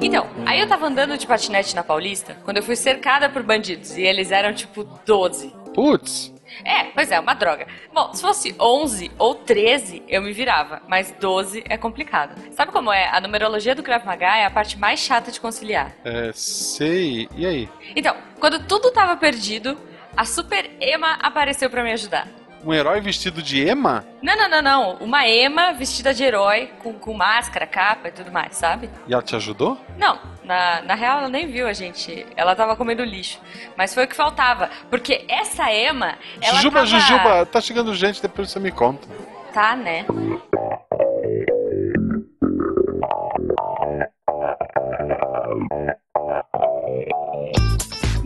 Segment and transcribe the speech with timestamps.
[0.00, 3.96] Então, aí eu tava andando de patinete na Paulista, quando eu fui cercada por bandidos,
[3.96, 5.54] e eles eram tipo 12.
[5.74, 6.34] Putz.
[6.64, 7.66] É, pois é, uma droga.
[7.92, 12.34] Bom, se fosse 11 ou 13, eu me virava, mas 12 é complicado.
[12.52, 13.08] Sabe como é?
[13.08, 15.92] A numerologia do Krav Maga é a parte mais chata de conciliar.
[16.04, 17.28] É, sei.
[17.34, 17.68] E aí?
[17.96, 19.76] Então, quando tudo tava perdido,
[20.16, 22.28] a Super Ema apareceu pra me ajudar.
[22.64, 24.04] Um herói vestido de ema?
[24.22, 24.92] Não, não, não, não.
[24.94, 28.88] Uma Ema vestida de herói, com, com máscara, capa e tudo mais, sabe?
[29.06, 29.78] E ela te ajudou?
[29.98, 32.26] Não, na, na real ela nem viu a gente.
[32.34, 33.38] Ela tava comendo lixo.
[33.76, 34.70] Mas foi o que faltava.
[34.88, 36.86] Porque essa Ema, ela Jujuba, tava...
[36.86, 39.06] Jujuba, tá chegando gente, depois você me conta.
[39.52, 40.06] Tá, né?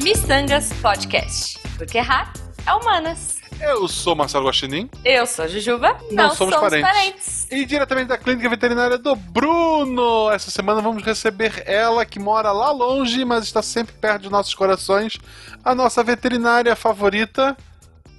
[0.03, 1.59] Missangas Podcast.
[1.77, 2.33] Porque errar
[2.65, 3.48] é humanas.
[3.61, 5.99] Eu sou Marcelo Guaxinim Eu sou a Jujuba.
[6.11, 7.47] Não somos parentes.
[7.51, 10.31] e diretamente da clínica veterinária do Bruno.
[10.31, 14.55] Essa semana vamos receber ela que mora lá longe, mas está sempre perto de nossos
[14.55, 15.19] corações,
[15.65, 17.57] a nossa veterinária favorita,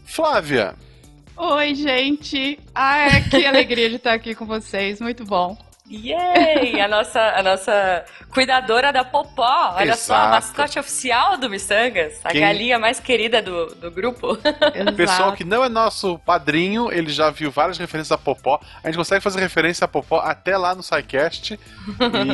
[0.06, 0.76] Flávia.
[1.38, 2.60] Oi, gente.
[2.76, 5.00] Ai, que alegria de estar aqui com vocês.
[5.00, 5.58] Muito bom.
[5.90, 6.80] Yay!
[6.80, 9.74] A nossa, a nossa cuidadora da Popó.
[9.76, 10.30] Olha só, a Exato.
[10.32, 12.20] mascote oficial do Missangas.
[12.24, 14.38] A Quem- galinha mais querida do, do grupo.
[14.90, 18.60] O pessoal que não é nosso padrinho, ele já viu várias referências a Popó.
[18.84, 21.60] A gente consegue fazer referência a Popó até lá no SciCast,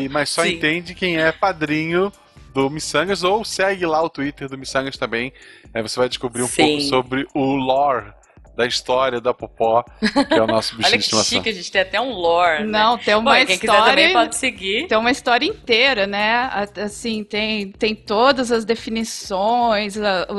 [0.02, 0.54] e, mas só Sim.
[0.54, 2.12] entende quem é padrinho
[2.54, 5.32] do Missangas, ou segue lá o Twitter do Missangas também.
[5.74, 6.64] Aí você vai descobrir um Sim.
[6.64, 8.12] pouco sobre o lore
[8.56, 11.38] da história da Popó, que é o nosso bichinho Olha de que estimação.
[11.38, 12.64] chique, a gente tem até um lore.
[12.64, 12.68] né?
[12.80, 13.92] Não, tem uma Bom, e quem quiser história.
[13.96, 14.88] também pode seguir.
[14.88, 16.50] Tem uma história inteira, né?
[16.84, 19.96] Assim, tem, tem todas as definições,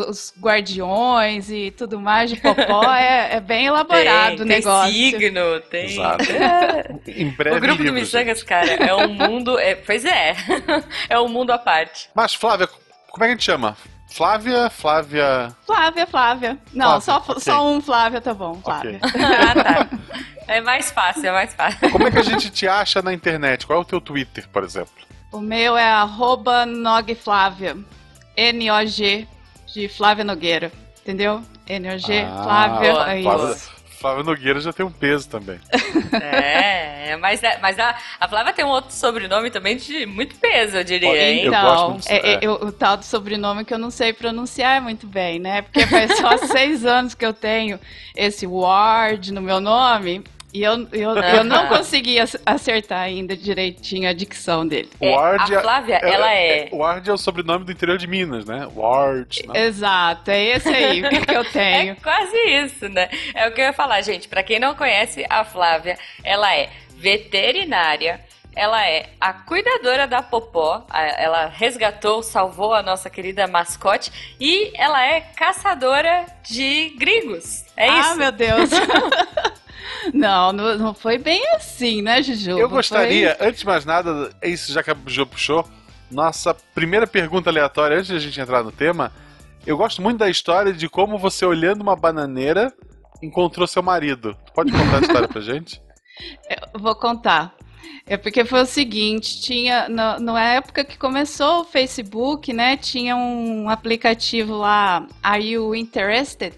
[0.09, 2.84] os guardiões e tudo mais de Popó.
[2.94, 4.92] é, é bem elaborado tem, o negócio.
[4.92, 5.84] Tem signo, tem.
[5.87, 6.25] Exato.
[7.06, 9.59] Em breve O grupo do livro, Missangas, cara, é um mundo.
[9.59, 10.34] é- pois é.
[11.09, 12.09] é um mundo à parte.
[12.14, 12.67] Mas, Flávia,
[13.11, 13.77] como é que a gente chama?
[14.17, 15.55] Flávia, Flávia.
[15.66, 16.59] Flávia, Flávia.
[16.72, 17.41] Não, Flávia, só, ok.
[17.43, 18.54] só um Flávia tá bom.
[18.65, 18.99] Flávia.
[19.15, 19.88] Ah, tá.
[20.49, 21.91] É mais fácil, é mais fácil.
[21.91, 23.66] Como é que a gente te acha na internet?
[23.66, 24.93] Qual é o teu Twitter, por exemplo?
[25.32, 27.76] O meu é arroba nogflávia.
[28.37, 29.26] N-O-G
[29.75, 30.71] de Flávia Nogueira.
[31.03, 31.43] Entendeu?
[31.69, 32.93] N-O-G, Ah, Flávia.
[32.93, 33.28] boa, é isso.
[33.28, 33.56] Flávia
[34.25, 35.59] Nogueira já tem um peso também.
[36.12, 40.84] É, mas, mas a, a Flávia tem um outro sobrenome também de muito peso, eu
[40.84, 41.45] diria, hein?
[41.45, 42.39] eu gosto Então, muito- é- é- é.
[42.43, 45.62] eu- o tal do sobrenome que eu não sei pronunciar muito bem, né?
[45.62, 47.79] Porque faz só seis anos que eu tenho
[48.15, 54.09] esse Ward no meu nome e eu, eu, eu não consegui ac- acertar ainda direitinho
[54.09, 54.89] a dicção dele.
[55.01, 58.67] É, Ward a Flávia, ela é- Ward é o sobrenome do interior de Minas, né?
[58.75, 59.47] Ward.
[59.47, 59.65] né?
[59.67, 61.97] Exato, é esse aí que eu É tenho.
[61.97, 63.09] quase isso, né?
[63.35, 64.29] É o que eu ia falar, gente.
[64.29, 68.21] Pra quem não conhece a Flávia, ela é veterinária.
[68.55, 70.87] Ela é a cuidadora da Popó.
[71.19, 74.11] Ela resgatou, salvou a nossa querida mascote.
[74.41, 77.65] E ela é caçadora de gringos.
[77.77, 78.17] É ah, isso.
[78.17, 78.71] meu Deus.
[80.12, 82.59] não, não, não foi bem assim, né, Juju?
[82.59, 85.69] Eu gostaria, antes de mais nada, é isso já que a Ju puxou,
[86.11, 89.12] nossa primeira pergunta aleatória, antes de a gente entrar no tema,
[89.67, 92.73] eu gosto muito da história de como você, olhando uma bananeira,
[93.23, 94.37] encontrou seu marido.
[94.47, 95.83] Tu pode contar a história pra gente?
[96.75, 97.55] Eu vou contar.
[98.06, 103.17] É porque foi o seguinte, tinha na, na época que começou o Facebook, né, tinha
[103.17, 106.55] um aplicativo lá, Are You Interested?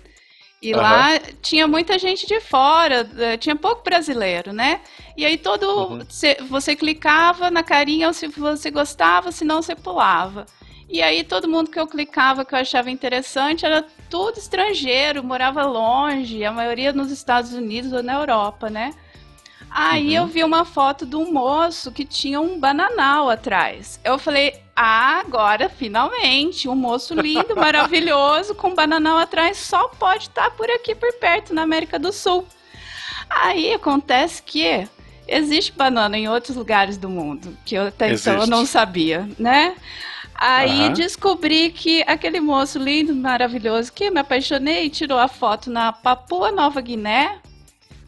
[0.60, 0.82] E Aham.
[0.82, 4.80] lá tinha muita gente de fora, eh, tinha pouco brasileiro, né?
[5.16, 6.00] E aí todo Uhum.
[6.08, 10.46] cê- você clicava na carinha se você gostava, se não você pulava.
[10.88, 15.64] E aí todo mundo que eu clicava que eu achava interessante era tudo estrangeiro, morava
[15.64, 18.94] longe, a maioria nos Estados Unidos ou na Europa, né?
[19.70, 20.24] Aí Uhum.
[20.24, 24.00] eu vi uma foto de um moço que tinha um bananal atrás.
[24.02, 30.24] Eu falei, ah, agora finalmente, um moço lindo, maravilhoso, com um bananal atrás, só pode
[30.24, 32.46] estar por aqui por perto, na América do Sul.
[33.28, 34.88] Aí acontece que
[35.26, 38.50] existe banana em outros lugares do mundo, que eu até então eu Existe.
[38.50, 39.76] não sabia, né?
[40.34, 40.92] Aí Aham.
[40.94, 46.50] descobri que aquele moço lindo, maravilhoso, que eu me apaixonei, tirou a foto na Papua
[46.52, 47.38] Nova Guiné,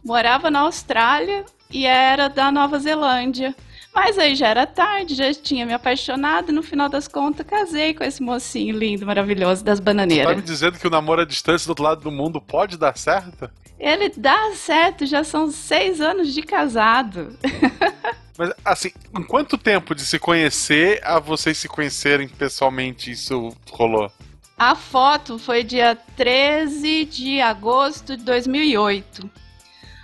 [0.04, 3.54] morava na Austrália e era da Nova Zelândia.
[3.92, 7.92] Mas aí já era tarde, já tinha me apaixonado e no final das contas casei
[7.92, 10.36] com esse mocinho lindo, maravilhoso das Tá bananeiras.
[10.36, 13.50] me dizendo que o namoro à distância do outro lado do mundo pode dar certo?
[13.80, 17.36] Ele dá certo, já são seis anos de casado.
[18.38, 24.10] Mas, assim, em quanto tempo de se conhecer a vocês se conhecerem pessoalmente isso rolou?
[24.56, 29.28] A foto foi dia 13 de agosto de 2008.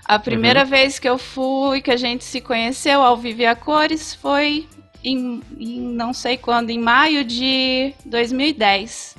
[0.06, 0.66] A primeira uhum.
[0.66, 4.68] vez que eu fui, que a gente se conheceu ao vivo a cores, foi
[5.02, 9.16] em, em não sei quando, em maio de 2010.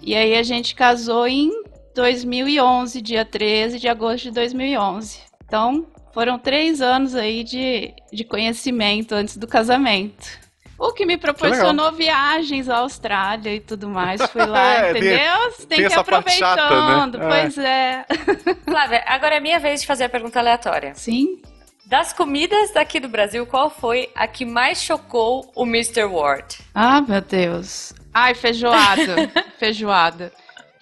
[0.00, 1.50] E aí a gente casou em
[1.96, 5.18] 2011, dia 13 de agosto de 2011.
[5.44, 10.38] Então, foram três anos aí de, de conhecimento antes do casamento.
[10.80, 14.18] O que me proporcionou que viagens à Austrália e tudo mais.
[14.30, 15.50] Fui lá, é, entendeu?
[15.50, 16.38] Você tem, tem que ir aproveitando.
[16.38, 17.28] Chata, né?
[17.28, 18.06] Pois é.
[18.08, 18.54] é.
[18.64, 20.94] Flávia, agora é minha vez de fazer a pergunta aleatória.
[20.94, 21.42] Sim.
[21.84, 26.04] Das comidas daqui do Brasil, qual foi a que mais chocou o Mr.
[26.04, 26.60] Ward?
[26.74, 27.92] Ah, meu Deus.
[28.14, 29.30] Ai, feijoada.
[29.58, 30.32] feijoada.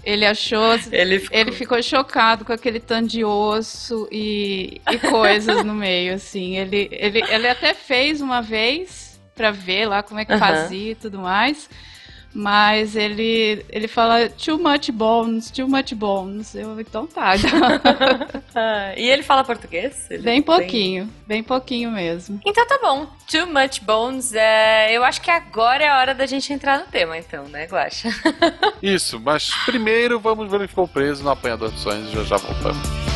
[0.05, 0.79] Ele achou.
[0.93, 1.39] Ele ficou...
[1.39, 1.83] ele ficou...
[1.83, 6.57] chocado com aquele tanto de osso e, e coisas no meio, assim.
[6.57, 9.08] Ele, ele, ele até fez uma vez
[9.39, 10.39] pra ver lá como é que uhum.
[10.39, 11.71] fazia e tudo mais.
[12.35, 16.55] Mas ele, ele fala too much bones, too much bones.
[16.55, 17.33] Eu, então tá.
[18.55, 20.07] ah, e ele fala português?
[20.11, 21.13] Ele bem pouquinho, bem...
[21.27, 22.39] bem pouquinho mesmo.
[22.45, 23.07] Então tá bom.
[23.31, 24.35] Too much bones.
[24.35, 24.93] É...
[24.93, 28.11] Eu acho que agora é a hora da gente entrar no tema, então, né, Guaxa?
[28.83, 32.37] Isso, mas primeiro vamos ver ele ficou preso no apanhador de sonhos e já já
[32.37, 33.08] voltamos.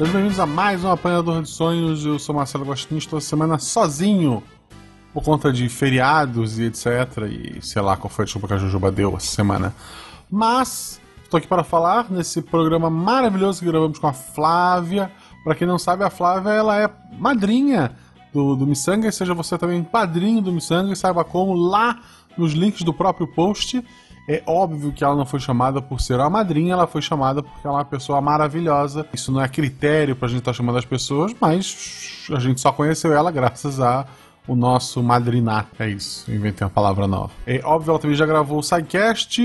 [0.00, 2.06] Sejam bem-vindos a mais um Apanhador de Sonhos.
[2.06, 4.42] Eu sou Marcelo Gostinho, estou semana sozinho
[5.12, 6.86] por conta de feriados e etc.
[7.30, 9.74] E sei lá qual foi a desculpa que a Jujuba deu essa semana.
[10.30, 15.12] Mas estou aqui para falar nesse programa maravilhoso que gravamos com a Flávia.
[15.44, 16.88] Para quem não sabe, a Flávia ela é
[17.18, 17.94] madrinha
[18.32, 22.00] do, do Missanga, seja você também padrinho do Missanga, e saiba como lá
[22.38, 23.84] nos links do próprio post.
[24.28, 27.66] É óbvio que ela não foi chamada por ser a madrinha, ela foi chamada porque
[27.66, 29.06] ela é uma pessoa maravilhosa.
[29.12, 32.70] Isso não é critério pra gente estar tá chamando as pessoas, mas a gente só
[32.70, 34.06] conheceu ela graças a
[34.46, 35.68] o nosso madrinato.
[35.78, 37.30] É isso, inventei uma palavra nova.
[37.46, 39.40] É óbvio, ela também já gravou o SciCast,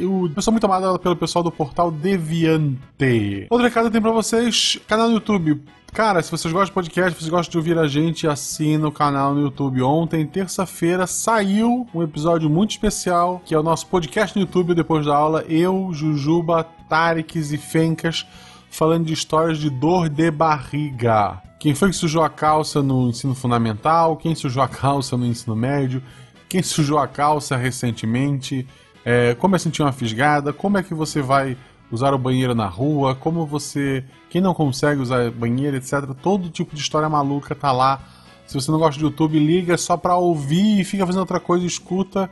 [0.00, 3.46] o pessoa muito amada pelo pessoal do portal Deviante.
[3.50, 5.60] Outro recado tem pra vocês, canal no YouTube.
[5.92, 9.34] Cara, se vocês gostam de podcast, vocês gostam de ouvir a gente, assina o canal
[9.34, 9.82] no YouTube.
[9.82, 15.04] Ontem, terça-feira, saiu um episódio muito especial, que é o nosso podcast no YouTube depois
[15.04, 15.44] da aula.
[15.48, 18.24] Eu, Jujuba, Tareks e Fencas
[18.70, 21.42] falando de histórias de dor de barriga.
[21.58, 24.16] Quem foi que sujou a calça no ensino fundamental?
[24.16, 26.02] Quem sujou a calça no ensino médio?
[26.48, 28.66] Quem sujou a calça recentemente?
[29.04, 30.52] É, como é sentir uma fisgada?
[30.52, 31.56] Como é que você vai
[31.90, 34.04] usar o banheiro na rua, como você.
[34.28, 36.14] Quem não consegue usar banheiro, etc.
[36.22, 38.00] Todo tipo de história maluca tá lá.
[38.46, 41.64] Se você não gosta de YouTube, liga só pra ouvir e fica fazendo outra coisa,
[41.64, 42.30] escuta,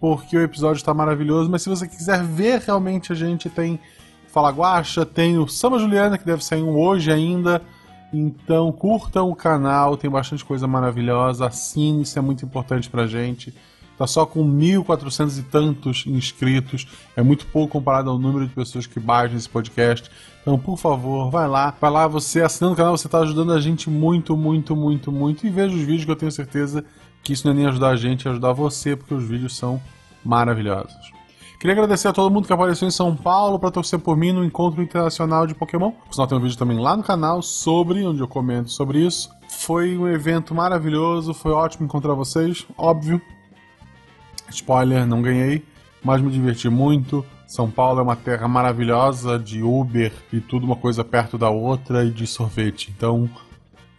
[0.00, 1.50] porque o episódio está maravilhoso.
[1.50, 3.78] Mas se você quiser ver realmente, a gente tem
[4.32, 7.60] Fala Guacha, tem o Sama Juliana, que deve sair um hoje ainda.
[8.12, 11.46] Então curtam o canal, tem bastante coisa maravilhosa.
[11.46, 13.52] Assine, isso é muito importante pra gente.
[13.98, 16.86] Tá só com 1.400 e tantos inscritos.
[17.14, 20.10] É muito pouco comparado ao número de pessoas que baixam esse podcast.
[20.40, 21.74] Então, por favor, vai lá.
[21.78, 25.46] Vai lá, você assinando o canal, você está ajudando a gente muito, muito, muito, muito.
[25.46, 26.84] E veja os vídeos que eu tenho certeza
[27.22, 29.80] que isso não é nem ajudar a gente, é ajudar você, porque os vídeos são
[30.24, 31.19] maravilhosos.
[31.60, 34.42] Queria agradecer a todo mundo que apareceu em São Paulo para torcer por mim no
[34.42, 35.90] Encontro Internacional de Pokémon.
[35.90, 39.28] Por sinal, tem um vídeo também lá no canal sobre, onde eu comento sobre isso.
[39.46, 43.20] Foi um evento maravilhoso, foi ótimo encontrar vocês, óbvio.
[44.48, 45.62] Spoiler, não ganhei,
[46.02, 47.26] mas me diverti muito.
[47.46, 52.06] São Paulo é uma terra maravilhosa de Uber e tudo uma coisa perto da outra
[52.06, 52.90] e de sorvete.
[52.96, 53.28] Então,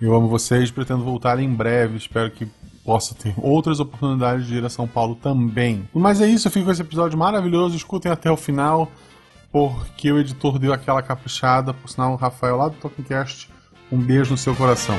[0.01, 1.97] eu amo vocês, pretendo voltar em breve.
[1.97, 2.47] Espero que
[2.83, 5.87] possa ter outras oportunidades de ir a São Paulo também.
[5.93, 7.75] Mas é isso, eu fico com esse episódio maravilhoso.
[7.75, 8.91] Escutem até o final,
[9.51, 11.73] porque o editor deu aquela caprichada.
[11.73, 13.49] Por sinal, o Rafael lá do Talkingcast,
[13.91, 14.95] um beijo no seu coração.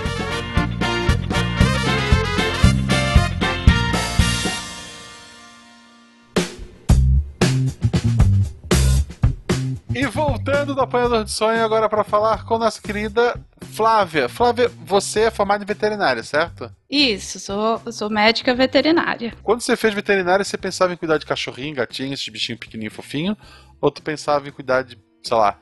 [9.94, 13.38] E voltando do Apanhador de Sonho agora para falar com nossa querida
[13.72, 14.28] Flávia.
[14.28, 16.70] Flávia, você é formada em veterinária, certo?
[16.90, 19.34] Isso, sou, sou médica veterinária.
[19.42, 23.36] Quando você fez veterinária, você pensava em cuidar de cachorrinho, gatinho, esses bichinhos pequenininhos fofinho?
[23.80, 25.58] Ou tu pensava em cuidar de, sei lá,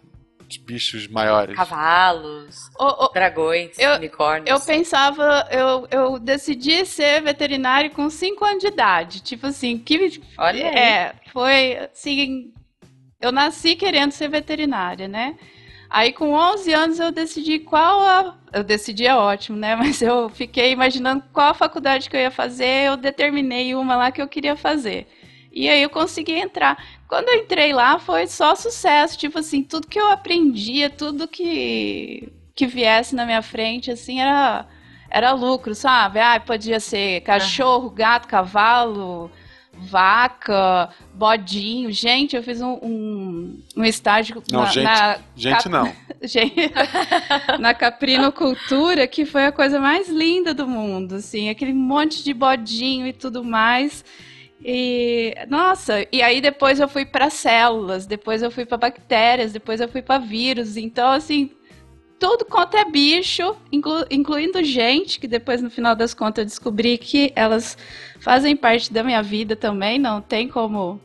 [0.47, 1.55] de bichos maiores?
[1.55, 4.50] Cavalos, oh, oh, dragões, eu, unicórnios.
[4.50, 9.21] Eu pensava, eu, eu decidi ser veterinário com 5 anos de idade.
[9.23, 10.21] Tipo assim, que.
[10.37, 10.76] Olha aí.
[10.76, 12.52] É, foi assim
[13.21, 15.37] eu nasci querendo ser veterinária, né?
[15.90, 18.37] Aí com 11 anos eu decidi qual a...
[18.52, 19.75] Eu decidi é ótimo, né?
[19.76, 24.12] Mas eu fiquei imaginando qual a faculdade que eu ia fazer, eu determinei uma lá
[24.12, 25.09] que eu queria fazer.
[25.52, 26.82] E aí eu consegui entrar.
[27.09, 32.32] Quando eu entrei lá foi só sucesso, tipo assim, tudo que eu aprendia, tudo que
[32.54, 34.66] que viesse na minha frente, assim, era
[35.11, 36.20] era lucro, sabe?
[36.20, 39.30] Ah, podia ser cachorro, gato, cavalo,
[39.73, 41.91] vaca, bodinho.
[41.91, 45.69] Gente, eu fiz um, um, um estágio não, na, gente, na gente cap...
[45.69, 45.93] não.
[47.59, 53.07] na Caprinocultura, que foi a coisa mais linda do mundo, assim, aquele monte de bodinho
[53.07, 54.05] e tudo mais.
[54.62, 59.81] E nossa, e aí depois eu fui para células, depois eu fui para bactérias, depois
[59.81, 60.77] eu fui para vírus.
[60.77, 61.50] Então assim,
[62.21, 66.99] tudo quanto é bicho, inclu, incluindo gente, que depois no final das contas eu descobri
[66.99, 67.79] que elas
[68.21, 71.00] fazem parte da minha vida também, não tem como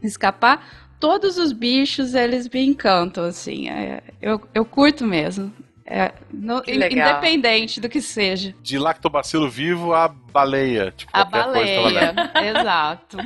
[0.00, 0.64] escapar.
[1.00, 5.52] Todos os bichos, eles me encantam, assim, é, eu, eu curto mesmo.
[5.84, 8.54] É, no, independente do que seja.
[8.62, 10.92] De lactobacilo vivo a baleia.
[10.92, 12.14] Tipo, a baleia,
[12.56, 13.16] exato.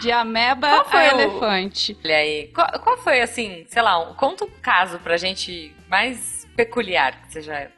[0.00, 0.98] De ameba a o...
[0.98, 1.98] elefante.
[2.04, 2.46] Olha aí.
[2.54, 7.32] Qual, qual, foi, assim, sei lá, um, conta um caso pra gente mais peculiar que
[7.32, 7.70] seja.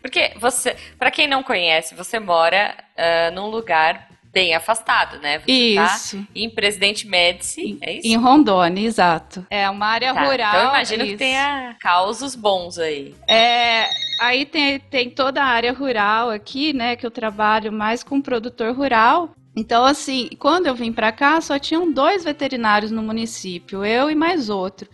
[0.00, 5.38] Porque você, para quem não conhece, você mora uh, num lugar bem afastado, né?
[5.40, 6.18] Você tá isso.
[6.18, 8.08] Tá em Presidente Médici, é isso?
[8.08, 9.46] Em Rondônia, exato.
[9.50, 10.48] É uma área tá, rural.
[10.48, 11.12] Então eu imagino isso.
[11.12, 13.14] que tenha causos bons aí.
[13.28, 13.88] É,
[14.18, 16.96] aí tem, tem toda a área rural aqui, né?
[16.96, 19.30] Que eu trabalho mais com produtor rural.
[19.54, 24.14] Então, assim, quando eu vim para cá, só tinham dois veterinários no município, eu e
[24.14, 24.88] mais outro.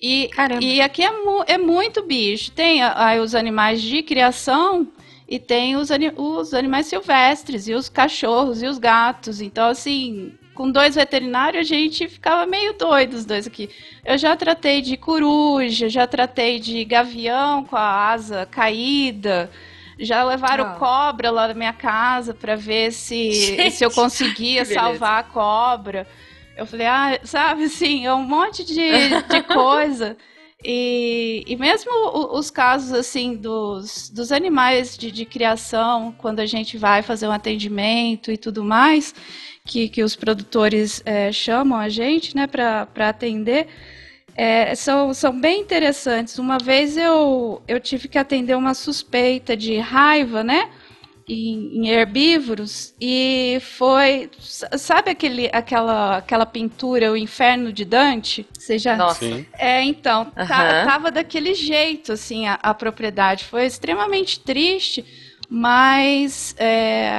[0.00, 0.28] E,
[0.60, 2.50] e aqui é, mu é, muito bicho.
[2.50, 4.88] Tem aí os animais de criação
[5.28, 9.40] e tem os, os animais silvestres, e os cachorros e os gatos.
[9.40, 13.68] Então, assim, com dois veterinários, a gente ficava meio doido, os dois aqui.
[14.04, 19.50] Eu já tratei de coruja, já tratei de gavião com a asa caída.
[19.98, 20.78] Já levaram oh.
[20.78, 26.06] cobra lá na minha casa para ver se, se eu conseguia salvar a cobra.
[26.56, 30.16] Eu falei, ah, sabe, assim, é um monte de, de coisa.
[30.64, 31.90] E, e mesmo
[32.32, 37.32] os casos, assim, dos, dos animais de, de criação, quando a gente vai fazer um
[37.32, 39.14] atendimento e tudo mais,
[39.66, 43.66] que, que os produtores é, chamam a gente, né, para atender,
[44.34, 46.38] é, são, são bem interessantes.
[46.38, 50.70] Uma vez eu, eu tive que atender uma suspeita de raiva, né?
[51.28, 58.78] Em, em, herbívoros e foi sabe aquele aquela aquela pintura o Inferno de Dante você
[58.78, 59.20] já Nossa.
[59.20, 59.46] Sim.
[59.58, 60.46] é então uhum.
[60.46, 65.04] tá, tava daquele jeito assim a, a, propriedade foi extremamente triste
[65.48, 67.12] mas é,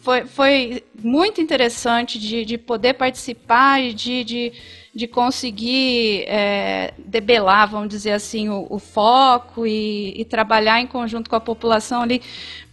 [0.00, 4.52] foi, foi muito interessante de, de poder participar e de, de,
[4.94, 11.30] de conseguir é, debelar, vamos dizer assim, o, o foco e, e, trabalhar em conjunto
[11.30, 12.20] com a população ali,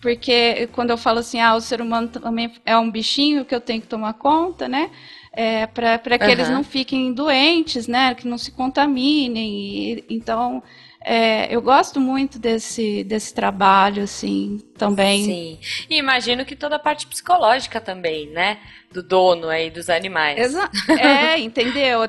[0.02, 3.62] porque quando eu falo assim, ah, o ser humano também é um bichinho que eu
[3.62, 4.90] tenho que tomar conta, né?
[5.32, 6.32] É, para que uhum.
[6.32, 8.16] eles não fiquem doentes, né?
[8.16, 9.54] Que não se contaminem.
[9.54, 10.64] E, então,
[11.10, 15.24] é, eu gosto muito desse, desse trabalho, assim, também.
[15.24, 15.60] Sim.
[15.90, 18.60] E imagino que toda a parte psicológica também, né?
[18.92, 20.38] Do dono aí dos animais.
[20.38, 22.02] Exa é, entendeu?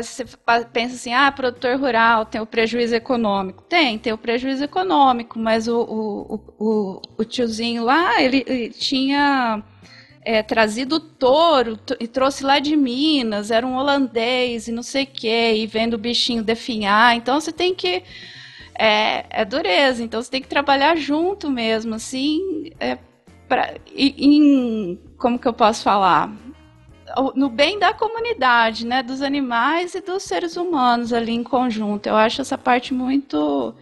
[0.00, 0.24] Você
[0.72, 3.64] pensa assim, ah, produtor rural tem o prejuízo econômico.
[3.64, 9.64] Tem, tem o prejuízo econômico, mas o, o, o, o tiozinho lá, ele, ele tinha.
[10.26, 15.06] É, trazido touro e trouxe lá de Minas, era um holandês e não sei o
[15.06, 17.14] que, e vendo o bichinho definhar.
[17.14, 18.02] Então você tem que
[18.78, 20.02] é, é dureza.
[20.02, 22.98] Então você tem que trabalhar junto mesmo, assim, é,
[23.48, 26.30] pra, em, como que eu posso falar?
[27.34, 29.02] No bem da comunidade, né?
[29.02, 32.08] Dos animais e dos seres humanos ali em conjunto.
[32.08, 33.74] Eu acho essa parte muito.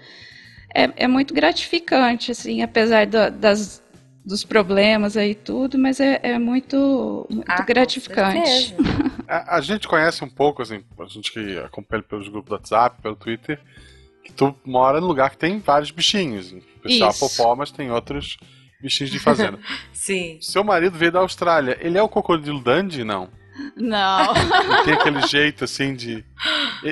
[0.75, 3.83] É, é muito gratificante, assim, apesar do, das,
[4.25, 8.75] dos problemas aí tudo, mas é, é muito, muito ah, gratificante.
[9.29, 13.01] A, a, gente conhece um pouco, assim, a gente que acompanha pelos grupos do WhatsApp,
[13.01, 13.59] pelo Twitter,
[14.25, 16.55] que tu mora num lugar que tem vários bichinhos.
[16.77, 17.21] Especial Isso.
[17.21, 18.37] popó, mas tem outros
[18.81, 19.59] bichinhos de fazenda.
[19.93, 20.39] Sim.
[20.41, 21.79] Seu marido veio da Austrália.
[21.81, 23.05] Ele é o crocodilo Dandy?
[23.05, 23.29] Não.
[23.77, 24.33] Não.
[24.85, 26.25] tem aquele jeito assim de.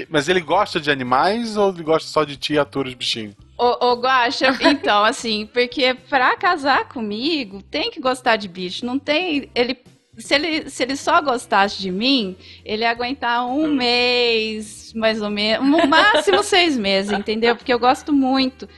[0.09, 3.35] Mas ele gosta de animais ou ele gosta só de ti e atura os bichinhos?
[3.59, 8.87] Ô, ô Guaxa, então, assim, porque pra casar comigo tem que gostar de bicho.
[8.87, 9.51] Não tem.
[9.55, 9.79] Ele
[10.21, 13.75] se ele, se ele só gostasse de mim, ele ia aguentar um hum.
[13.75, 17.57] mês, mais ou menos, no máximo seis meses, entendeu?
[17.57, 18.69] Porque eu gosto muito.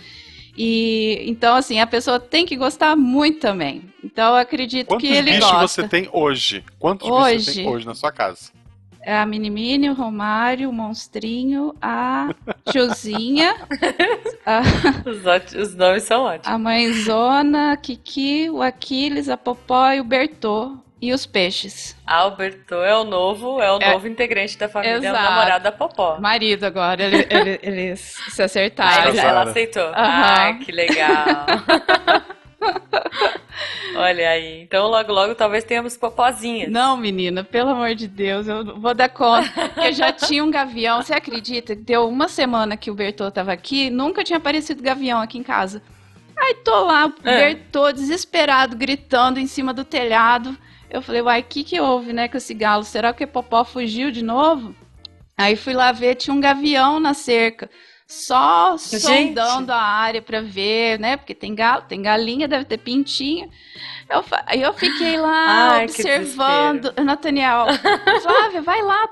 [0.56, 3.82] E então, assim, a pessoa tem que gostar muito também.
[4.04, 5.46] Então, eu acredito Quantos que ele gosta.
[5.46, 6.64] Quantos bichos você tem hoje?
[6.78, 8.52] Quantos hoje, bichos você tem hoje na sua casa?
[9.04, 12.32] É a Minimini, o Romário, o Monstrinho, a
[12.70, 13.56] Tiozinha.
[14.46, 14.61] a...
[15.08, 16.46] Os, os, nomes são ótimos.
[16.46, 20.76] A Mãezona, a Kiki, o Aquiles, a Popó e o Bertô.
[21.02, 21.97] E os peixes.
[22.06, 25.16] Alberto é o novo, é o é, novo integrante da família, exato.
[25.16, 26.21] é o namorado da Popó.
[26.21, 29.11] Marido agora, ele, ele, eles se acertaram.
[29.11, 29.82] Ah, ela aceitou.
[29.82, 29.92] Uhum.
[29.97, 31.47] Ah, que legal.
[33.97, 34.62] Olha aí.
[34.62, 36.71] Então logo logo talvez tenhamos popozinhas.
[36.71, 39.50] Não, menina, pelo amor de Deus, eu vou dar conta.
[39.85, 41.75] Eu já tinha um gavião, você acredita?
[41.75, 45.82] Deu uma semana que o Bertô tava aqui, nunca tinha aparecido gavião aqui em casa.
[46.38, 47.54] Aí tô lá, o É.
[47.54, 50.56] Bertô desesperado, gritando em cima do telhado.
[50.92, 52.84] Eu falei, uai, o que que houve, né, com esse galo?
[52.84, 54.75] Será que o Popó fugiu de novo?
[55.38, 57.70] Aí fui lá ver, tinha um gavião na cerca.
[58.06, 59.00] Só Gente.
[59.00, 61.16] sondando a área pra ver, né?
[61.16, 63.49] Porque tem galo, tem galinha, deve ter pintinha.
[64.06, 64.22] Eu,
[64.61, 66.92] eu fiquei lá Ai, observando.
[67.02, 67.68] Nathaniel,
[68.20, 69.08] Flávia, vai lá.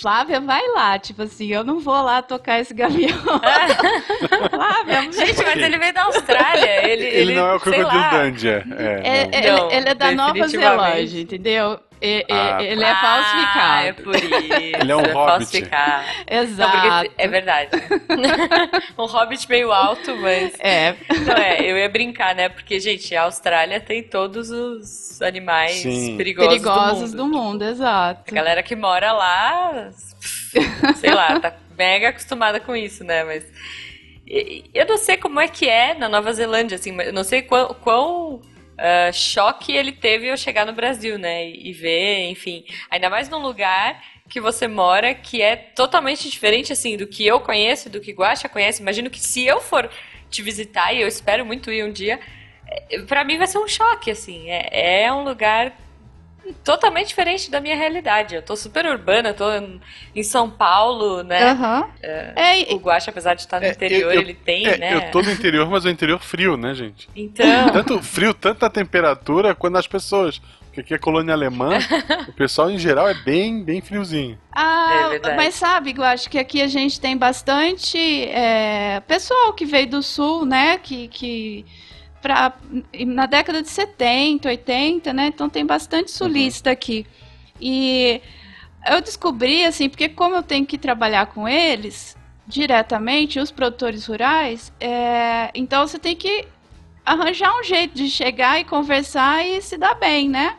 [0.00, 0.98] Flávia, vai lá.
[0.98, 3.16] Tipo assim, eu não vou lá tocar esse gavião.
[4.50, 6.88] Flávia, Gente, mas ele veio da Austrália.
[6.88, 7.90] Ele, Ele, não é o Crocodilo.
[7.90, 8.64] Dundee, é.
[8.76, 9.70] é, É, não.
[9.70, 10.48] é, ele, ele é da Nova.
[10.48, 11.80] Zelândia, entendeu?
[12.06, 14.02] E- Ah, ele é Ah, é falsificado.
[14.02, 14.34] por isso.
[14.80, 15.14] Ele é um hobbit.
[15.14, 16.04] falsificado.
[16.30, 16.78] Não, Exato.
[17.08, 17.70] porque é verdade.
[18.98, 20.52] um hobbit meio alto, mas.
[20.60, 20.94] É,
[21.26, 22.48] Não, é, eu ia brincar, né?
[22.48, 26.16] Porque, gente, a Austrália tem todos os animais Sim.
[26.16, 27.34] perigosos, perigosos do do mundo.
[27.44, 28.22] mundo, exato.
[28.30, 29.90] A galera que mora lá,
[30.96, 33.24] sei lá, tá mega acostumada com isso, né?
[33.24, 33.44] Mas
[34.74, 37.42] eu não sei como é que é na Nova Zelândia, assim, mas eu não sei
[37.42, 38.40] quão, quão,
[38.78, 41.48] ah, choque ele teve ao chegar no Brasil, né?
[41.48, 46.72] E, e ver, enfim, ainda mais num lugar que você mora que é totalmente diferente,
[46.72, 48.82] assim, do que eu conheço, do que Guaxa conhece.
[48.82, 49.88] Imagino que se eu for
[50.30, 52.18] te visitar, e eu espero muito ir um dia,
[52.66, 54.50] é, pra mim vai ser um choque, assim.
[54.50, 55.76] É, é um lugar
[56.64, 58.34] totalmente diferente da minha realidade.
[58.34, 59.44] Eu tô super urbana, tô
[60.14, 61.50] em São Paulo, né?
[61.50, 61.88] Aham.
[62.02, 64.94] É, e- O Guaxa, apesar de estar no É, interior, eu- ele tem, É, né?
[64.96, 67.08] eu tô no interior, mas é um interior frio, né, gente?
[67.14, 70.40] Então, Tanto frio, tanto a temperatura quanto as pessoas.
[70.66, 71.68] Porque aqui é colônia alemã,
[72.28, 74.36] o pessoal em geral é bem, bem friozinho.
[74.52, 77.96] Ah, É mas sabe, eu acho que aqui a gente tem bastante
[78.28, 80.76] é, pessoal que veio do sul, né?
[80.78, 81.64] Que, que
[82.24, 82.54] pra,
[83.06, 85.26] na década de 70, 80, né?
[85.26, 87.06] Então tem bastante sulista aqui.
[87.60, 88.18] E
[88.88, 92.16] eu descobri, assim, porque como eu tenho que trabalhar com eles
[92.46, 96.48] diretamente, os produtores rurais, é, então você tem que
[97.04, 100.56] arranjar um jeito de chegar e conversar e se dar bem, né?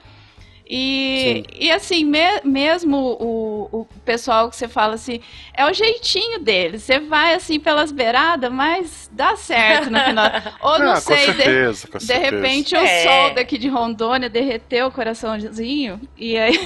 [0.68, 5.22] E, e assim, me- mesmo o, o pessoal que você fala assim,
[5.54, 6.82] é o jeitinho deles.
[6.82, 10.26] Você vai assim pelas beiradas, mas dá certo no final.
[10.62, 12.36] Ou não ah, com sei, de, certeza, com de certeza.
[12.36, 13.04] repente o É.
[13.04, 16.02] sol daqui de Rondônia derreteu o coraçãozinho.
[16.18, 16.58] E aí.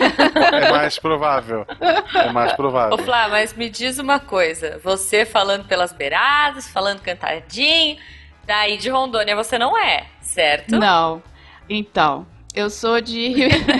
[0.53, 1.65] É mais provável.
[2.15, 2.95] É mais provável.
[2.95, 4.79] ô Flá, mas me diz uma coisa.
[4.81, 7.97] Você falando pelas beiradas, falando cantadinho,
[8.45, 10.77] daí de Rondônia você não é, certo?
[10.77, 11.21] Não.
[11.69, 12.25] Então,
[12.59, 13.35] eu sou de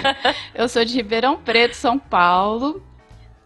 [0.56, 2.84] eu sou de Ribeirão Preto, São Paulo,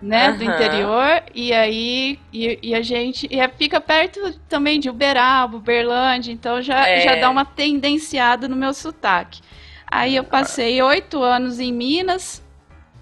[0.02, 0.54] né, do Aham.
[0.54, 6.32] interior, e aí e, e a gente e é- fica perto também de Uberaba, Uberlândia,
[6.32, 7.02] então já É.
[7.02, 9.42] já dá uma tendenciada no meu sotaque.
[9.90, 12.44] Aí eu passei oito anos em Minas,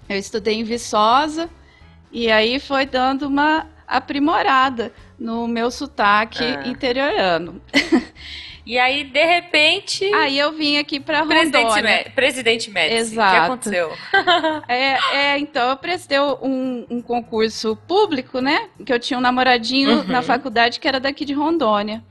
[0.08, 1.48] eu estudei em Viçosa,
[2.10, 6.68] e aí foi dando uma aprimorada no meu sotaque Ah.
[6.68, 7.60] interiorano.
[8.64, 11.82] E aí, de repente, Aí eu vim aqui pra presidente, Rondônia.
[11.82, 13.36] Mé- presidente Médici, o que Exato.
[13.52, 13.92] aconteceu?
[14.68, 18.68] É, é, então eu prestei um, um concurso público, né?
[18.86, 20.04] Que eu tinha um namoradinho Uhum.
[20.04, 22.04] na faculdade que era daqui de Rondônia.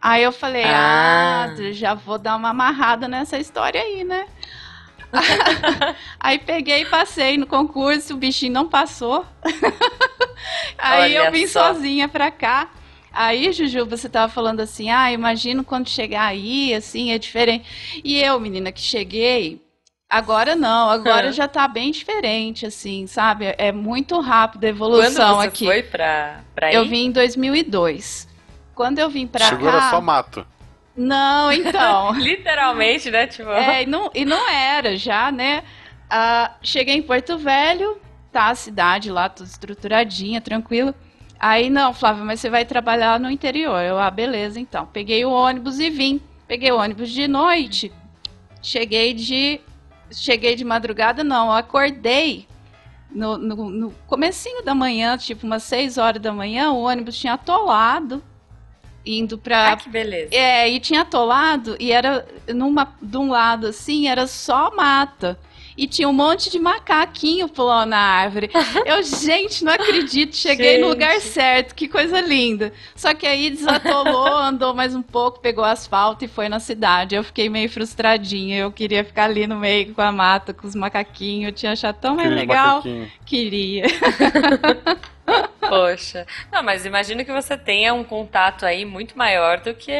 [0.00, 1.48] Aí eu falei, Ah.
[1.56, 4.26] ah, já vou dar uma amarrada nessa história aí, né?
[6.20, 9.24] aí peguei e passei no concurso, o bichinho não passou.
[10.76, 11.72] aí Olha eu vim só.
[11.72, 12.68] sozinha pra cá.
[13.14, 18.00] Aí, Juju, você tava falando assim, ah, imagino quando chegar aí, assim, é diferente.
[18.02, 19.62] E eu, menina, que cheguei,
[20.10, 23.54] agora não, agora já tá bem diferente, assim, sabe?
[23.56, 25.64] É muito rápido a Quando evolução você aqui.
[25.64, 26.74] foi pra, pra aí?
[26.74, 28.28] Eu vim em 2002.
[28.74, 29.76] Quando eu vim pra Chegou cá...
[29.76, 30.46] era só mato.
[30.96, 32.12] Não, então...
[32.18, 33.26] Literalmente, né?
[33.26, 35.62] Tipo, É, e, não, e não era já, né?
[36.10, 38.00] Ah, cheguei em Porto Velho,
[38.32, 40.94] tá a cidade lá, tudo estruturadinha, tranquilo.
[41.38, 43.80] Aí, não, Flávia, mas você vai trabalhar no interior.
[43.80, 44.86] Eu, ah, beleza, então.
[44.86, 46.20] Peguei o ônibus e vim.
[46.46, 47.92] Peguei o ônibus de noite.
[48.62, 49.60] Cheguei de.
[50.10, 51.52] Cheguei de madrugada, não.
[51.52, 52.46] Acordei
[53.14, 57.34] no, no, no comecinho da manhã, tipo umas 6 horas da manhã, o ônibus tinha
[57.34, 58.22] atolado,
[59.06, 60.34] indo pra, ah, que beleza.
[60.34, 65.38] é, e tinha atolado e era numa, de um lado assim, era só mata.
[65.76, 68.50] E tinha um monte de macaquinho pulando na árvore.
[68.86, 70.90] Eu, gente, não acredito, cheguei no Gente.
[70.90, 72.72] lugar certo, que coisa linda.
[72.94, 77.14] Só que aí desatolou, andou mais um pouco, pegou asfalto e foi na cidade.
[77.14, 78.58] Eu fiquei meio frustradinha.
[78.58, 81.48] Eu queria ficar ali no meio com a mata, com os macaquinhos.
[81.48, 82.76] Eu tinha achado tão mais legal.
[82.76, 83.12] macaquinho.
[83.26, 83.84] Queria.
[85.60, 86.26] Poxa.
[86.52, 89.92] Não, mas imagino que você tenha um contato aí muito maior do que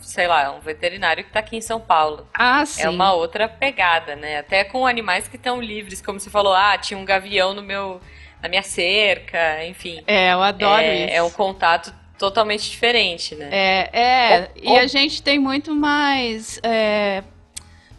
[0.00, 2.26] sei lá, um veterinário que está aqui em São Paulo.
[2.34, 2.82] Ah, sim.
[2.82, 4.38] É uma outra pegada, né?
[4.38, 8.00] Até com animais que estão livres, como você falou, ah, tinha um gavião no meu,
[8.42, 10.02] na minha cerca, enfim.
[10.06, 11.14] É, eu adoro é, isso.
[11.14, 13.48] É um contato totalmente diferente, né?
[13.50, 14.50] É, é.
[14.56, 14.74] Oh, oh.
[14.74, 16.60] E a gente tem muito mais.
[16.62, 17.22] É,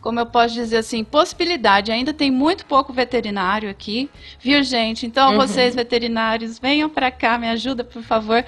[0.01, 1.91] como eu posso dizer assim, possibilidade.
[1.91, 5.05] Ainda tem muito pouco veterinário aqui, viu, gente?
[5.05, 5.37] Então, uhum.
[5.37, 8.45] vocês veterinários, venham para cá, me ajuda, por favor.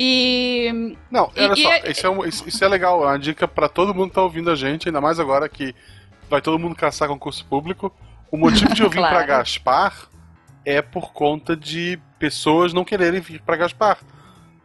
[0.00, 0.96] E.
[1.10, 3.68] Não, olha e, só, e, isso, é um, isso, é legal, é uma dica para
[3.68, 5.74] todo mundo que tá ouvindo a gente, ainda mais agora que
[6.30, 7.92] vai todo mundo caçar concurso público.
[8.30, 9.16] O motivo de eu vir claro.
[9.16, 10.08] para Gaspar
[10.64, 13.98] é por conta de pessoas não quererem vir para Gaspar.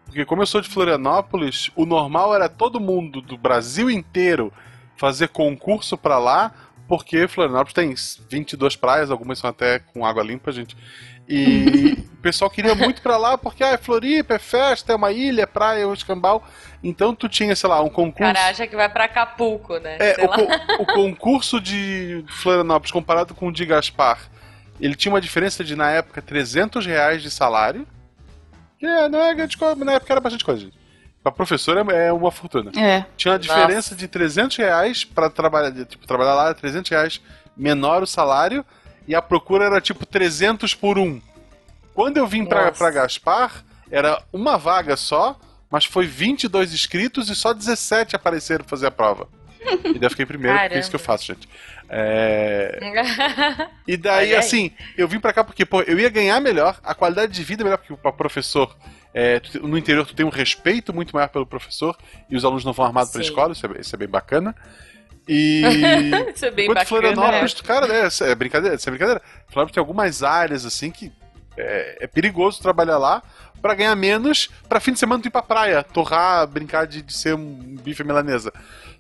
[0.06, 4.54] Porque como eu sou de Florianópolis, o normal era todo mundo do Brasil inteiro
[4.96, 6.52] fazer concurso para lá,
[6.88, 7.96] porque Florianópolis tem
[8.30, 10.78] 22 praias, algumas são até com água limpa, gente.
[11.28, 15.12] E o pessoal queria muito para lá porque ah, é Floripa, é festa, é uma
[15.12, 16.44] ilha, é praia, é um escambau.
[16.84, 18.34] Então tu tinha, sei lá, um concurso.
[18.34, 19.98] Cara, acha que vai para Acapulco, né?
[20.00, 24.20] É, o, co o, concurso de Florianópolis comparado com o de Gaspar,
[24.82, 27.88] ele tinha uma diferença de, na época, 300 reais de salário.
[28.78, 30.78] Que é, não é grande coisa, na época era bastante coisa, gente.
[31.24, 32.70] Pra professora é uma fortuna.
[32.78, 33.06] É.
[33.16, 33.96] Tinha uma diferença Nossa.
[33.96, 37.22] de 300 reais pra trabalhar, tipo, trabalhar lá, 300 reais
[37.56, 38.66] menor o salário,
[39.08, 41.22] e a procura era tipo 300 por um.
[41.94, 45.40] Quando eu vim pra, pra Gaspar, era uma vaga só,
[45.70, 49.28] mas foi 22 inscritos e só 17 apareceram fazer a prova.
[49.86, 51.48] E daí eu fiquei primeiro, porque é isso que eu faço, gente.
[51.88, 52.80] É...
[53.88, 57.32] e daí, assim, eu vim pra cá porque, pô, eu ia ganhar melhor, a qualidade
[57.32, 58.76] de vida é melhor, porque o professor
[59.14, 61.96] é, tu, no interior tu tem um respeito muito maior pelo professor
[62.30, 64.56] e os alunos não vão armados para a escola, isso é, isso é bem bacana.
[65.28, 65.64] E.
[66.36, 66.86] isso é bem bacana.
[66.86, 67.64] Florianópolis, é.
[67.64, 69.22] cara, né, é brincadeira, isso é brincadeira.
[69.48, 71.12] Florianópolis tem algumas áreas assim que
[71.58, 73.24] é, é perigoso trabalhar lá
[73.62, 77.14] para ganhar menos para fim de semana tu ir pra praia, torrar, brincar de, de
[77.14, 78.52] ser um bife milanesa.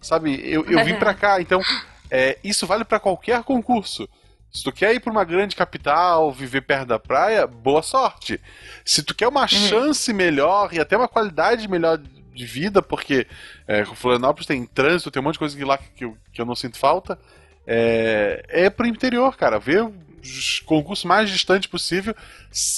[0.01, 0.39] Sabe?
[0.43, 1.61] Eu, eu vim para cá, então
[2.09, 4.07] é, isso vale para qualquer concurso.
[4.53, 8.39] Se tu quer ir para uma grande capital, viver perto da praia, boa sorte.
[8.85, 9.47] Se tu quer uma uhum.
[9.47, 11.99] chance melhor e até uma qualidade melhor
[12.33, 13.27] de vida, porque
[13.67, 16.55] é, Florianópolis tem trânsito, tem um monte de coisa lá que, eu, que eu não
[16.55, 17.19] sinto falta,
[17.65, 19.59] é, é pro interior, cara.
[19.59, 19.79] Vê
[20.23, 22.15] os concursos mais distantes possível,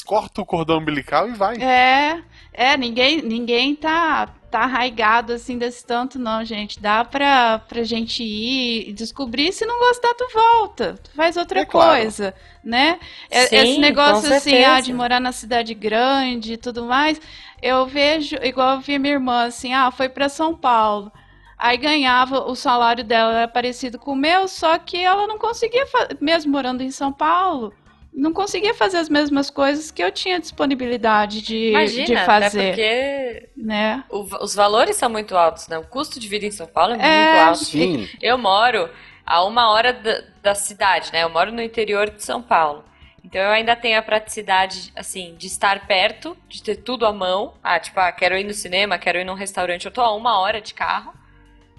[0.05, 1.61] corta o cordão umbilical e vai.
[1.61, 6.79] É, é, ninguém, ninguém tá, tá arraigado assim desse tanto, não, gente.
[6.79, 9.51] Dá pra, pra gente ir e descobrir.
[9.51, 10.99] Se não gostar, tu volta.
[11.03, 12.59] Tu faz outra é coisa, claro.
[12.63, 12.99] né?
[13.29, 17.21] É, Sim, Esse negócio assim, ah, de morar na cidade grande e tudo mais.
[17.65, 21.11] Eu vejo, igual eu vi minha irmã, assim, ah, foi para São Paulo.
[21.57, 25.83] Aí ganhava, o salário dela era parecido com o meu, só que ela não conseguia,
[26.21, 27.73] mesmo morando em São Paulo,
[28.13, 32.45] não conseguia fazer as mesmas coisas que eu tinha disponibilidade de, Imagina, de fazer.
[32.45, 34.03] Até porque né?
[34.11, 35.79] O, os valores são muito altos, né?
[35.79, 37.65] O custo de vida em São Paulo é, é muito alto.
[37.65, 38.07] Sim.
[38.21, 38.87] Eu moro
[39.25, 41.23] a uma hora da, da cidade, né?
[41.23, 42.83] Eu moro no interior de São Paulo.
[43.25, 47.55] Então eu ainda tenho a praticidade, assim, de estar perto, de ter tudo à mão.
[47.63, 50.39] Ah, tipo, ah, quero ir no cinema, quero ir num restaurante, eu tô a uma
[50.39, 51.13] hora de carro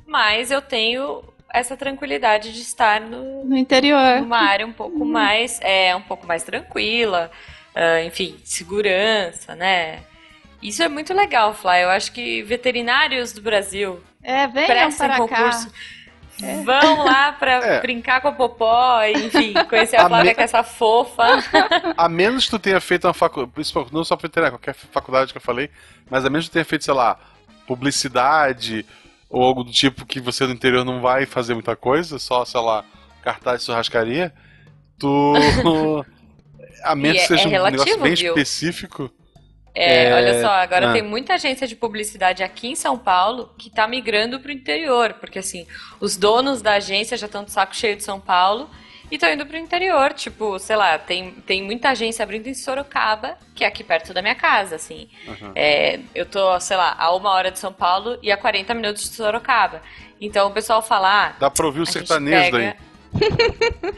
[0.06, 5.10] mas eu tenho essa tranquilidade de estar no, no interior, numa área um pouco uhum.
[5.10, 7.30] mais, é, um pouco mais tranquila,
[7.74, 10.00] uh, enfim, segurança, né?
[10.62, 11.82] Isso é muito legal, Fly.
[11.82, 15.68] Eu acho que veterinários do Brasil é, venham para concurso.
[15.68, 15.76] Cá.
[16.42, 16.62] É.
[16.62, 17.80] Vão lá pra é.
[17.80, 20.34] brincar com a Popó, enfim, conhecer a, a Flávia me...
[20.34, 21.24] que é essa fofa.
[21.96, 25.42] A menos que tu tenha feito uma faculdade, não só veterinária, qualquer faculdade que eu
[25.42, 25.70] falei,
[26.10, 27.18] mas a menos que tu tenha feito, sei lá,
[27.66, 28.84] publicidade
[29.30, 32.60] ou algo do tipo que você do interior não vai fazer muita coisa, só, sei
[32.60, 32.84] lá,
[33.22, 34.32] cartaz de churrascaria,
[34.98, 35.34] tu.
[36.84, 38.34] a menos que é, seja é relativo, um negócio bem viu?
[38.34, 39.10] específico.
[39.78, 40.92] É, é, olha só, agora ah.
[40.94, 45.38] tem muita agência de publicidade aqui em São Paulo que tá migrando pro interior, porque
[45.38, 45.66] assim,
[46.00, 48.70] os donos da agência já estão de saco cheio de São Paulo
[49.10, 53.36] e estão indo pro interior, tipo, sei lá, tem, tem muita agência abrindo em Sorocaba,
[53.54, 55.10] que é aqui perto da minha casa, assim.
[55.28, 55.52] Uhum.
[55.54, 59.02] É, eu tô, sei lá, a uma hora de São Paulo e a 40 minutos
[59.10, 59.82] de Sorocaba.
[60.18, 61.26] Então o pessoal fala.
[61.26, 62.58] Ah, Dá pra ouvir o sertanejo pega...
[62.58, 62.74] daí.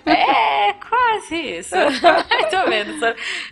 [0.06, 1.74] É, quase isso.
[2.50, 2.92] Tô vendo.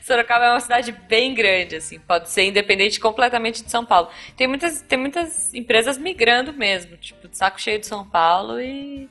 [0.03, 1.99] Sorocaba é uma cidade bem grande, assim.
[1.99, 4.09] Pode ser independente completamente de São Paulo.
[4.37, 9.09] Tem muitas, tem muitas empresas migrando mesmo, tipo, de saco cheio de São Paulo e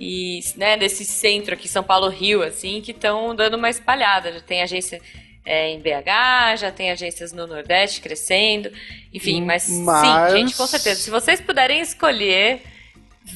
[0.00, 4.32] e né, desse centro aqui, São Paulo Rio, assim, que estão dando uma espalhada.
[4.32, 4.98] Já tem agência
[5.44, 8.72] é, em BH, já tem agências no Nordeste crescendo,
[9.12, 11.00] enfim, mas, mas, sim, gente, com certeza.
[11.00, 12.62] Se vocês puderem escolher,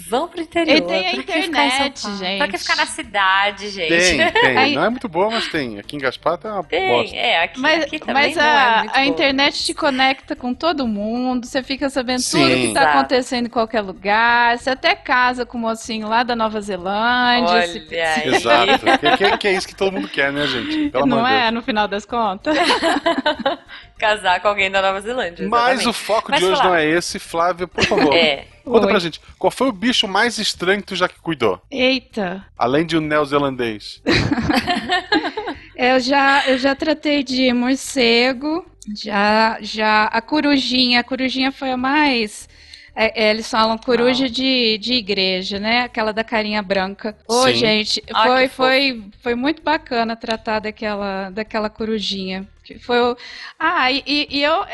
[0.09, 0.77] Vão pro interior.
[0.77, 2.39] E tem a internet, gente.
[2.39, 3.89] Pra que ficar na cidade, gente?
[3.89, 4.57] Tem, tem.
[4.59, 5.79] Aí- Não é muito boa, mas tem.
[5.79, 7.17] Aqui em Gaspar tá uma Tem, bosta.
[7.17, 10.87] é, aqui, Mas, aqui também mas não é a, a internet te conecta com todo
[10.87, 12.69] mundo, você fica sabendo tudo Sim.
[12.69, 12.99] que tá Exato.
[12.99, 17.51] acontecendo em qualquer lugar, você até casa com o mocinho lá da Nova Zelândia.
[17.55, 17.87] Olha se-.
[18.25, 18.79] Exato.
[19.01, 20.91] que, que- que é isso que todo mundo quer, né, gente?
[20.91, 21.43] Pelo amor não de Deus.
[21.43, 22.57] é, no final das contas?
[24.05, 25.49] Casar com alguém da Nova Zelândia.
[25.49, 25.95] Mas o exatamente.
[25.99, 28.15] foco Mas de hoje falar- não é esse, Flávia, por favor.
[28.15, 28.45] É.
[28.65, 28.91] Conta Oi.
[28.93, 31.61] pra gente, qual foi o bicho mais estranho que tu já que cuidou?
[31.71, 34.03] Eita, Além de um neozelandês.
[35.77, 38.65] eu já, eu já tratei de morcego,
[38.97, 42.49] já, já a corujinha, a corujinha foi a mais...
[42.97, 45.81] é, é, eles falam coruja de, de igreja, né?
[45.83, 47.17] Aquela da carinha branca.
[47.29, 47.55] Ô, Sim.
[47.55, 52.47] gente, Ah, foi, foi, foi muito bacana tratar daquela, daquela corujinha.
[52.65, 53.17] Que Foi o...
[53.59, 54.65] Ah, e, e- eu,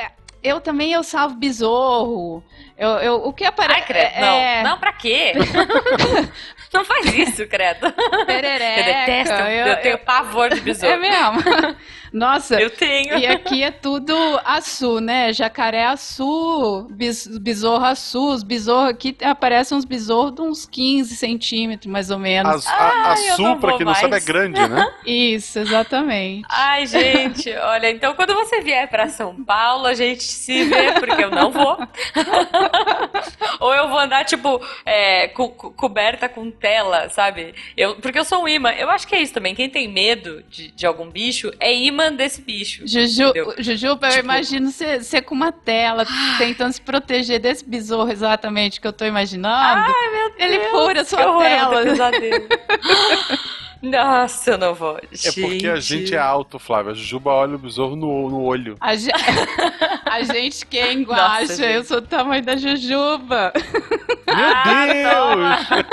[0.42, 2.42] eu também eu salvo besouro.
[2.79, 3.81] Eu, eu, o que aparece.
[3.81, 4.14] Ai, credo.
[4.24, 5.33] é, Não, não, pra quê?
[6.72, 7.92] não faz isso, credo.
[8.26, 8.81] perereca.
[8.81, 11.00] Eu detesto, eu, tenho pavor de É besouro.
[11.00, 11.38] mesmo?
[12.12, 13.16] Nossa, Eu tenho.
[13.18, 14.12] E aqui é tudo
[14.44, 15.33] açu, né?
[15.33, 18.33] Jacaré açu, bis, besouro açu.
[18.33, 22.66] Os besouros aqui aparecem uns besouros de uns 15 centímetros, mais ou menos.
[22.66, 24.87] A, a, a Ai, eu Sul, não pra quem não sabe, é grande, né?
[25.07, 26.44] Isso, exatamente.
[26.51, 31.23] Ai, gente, olha, então quando você vier pra São Paulo, a gente se vê, porque
[31.25, 31.79] eu não vou.
[33.61, 37.55] Ou eu vou andar, tipo, é, co- co- coberta com tela, sabe?
[37.77, 38.70] Eu, porque eu sou um imã.
[38.73, 39.55] Eu acho que é isso também.
[39.55, 42.82] Quem tem medo de, de algum bicho é imã desse bicho.
[42.86, 43.54] Juju, Entendeu?
[43.58, 46.06] Jujuba, eu Tipo- imagino você com uma tela
[46.38, 49.92] tentando se proteger desse besouro exatamente que eu tô imaginando.
[50.38, 52.48] Ele fura a Que sua horror, vou ter tela.
[53.83, 54.99] Nossa, eu não vou.
[54.99, 56.93] É porque a gente é alto, Flávia.
[56.93, 58.77] A Jujuba olha o besouro no, no olho.
[58.81, 59.12] A gente,
[60.05, 60.66] a gente
[61.11, 61.62] acha, gente.
[61.75, 63.53] eu sou o tamanho da Jujuba.
[64.27, 65.85] Ah, Meu Deus!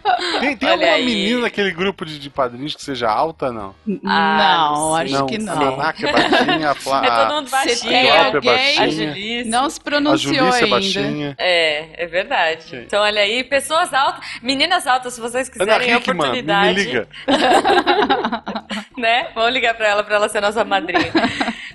[0.40, 1.04] Tem, tem alguma aí.
[1.04, 3.74] menina naquele grupo de, de padrinhos que seja alta, não?
[4.04, 5.52] Ah, não, não acho que não.
[5.52, 7.92] A Maná, é baixinha, a Flá, É todo a mundo baixinho.
[7.94, 8.40] é alguém?
[8.40, 8.40] A
[8.80, 9.44] baixinha.
[9.46, 10.68] Não se a pronunciou Julícia é ainda.
[10.76, 11.34] baixinha.
[11.38, 12.64] É, é verdade.
[12.66, 12.82] Ok.
[12.86, 16.72] Então, olha aí, pessoas altas, meninas altas, se vocês Ana quiserem a Hickman, oportunidade, me
[16.72, 17.08] liga.
[18.96, 19.28] né?
[19.34, 21.12] Vamos ligar pra ela, pra ela ser nossa madrinha.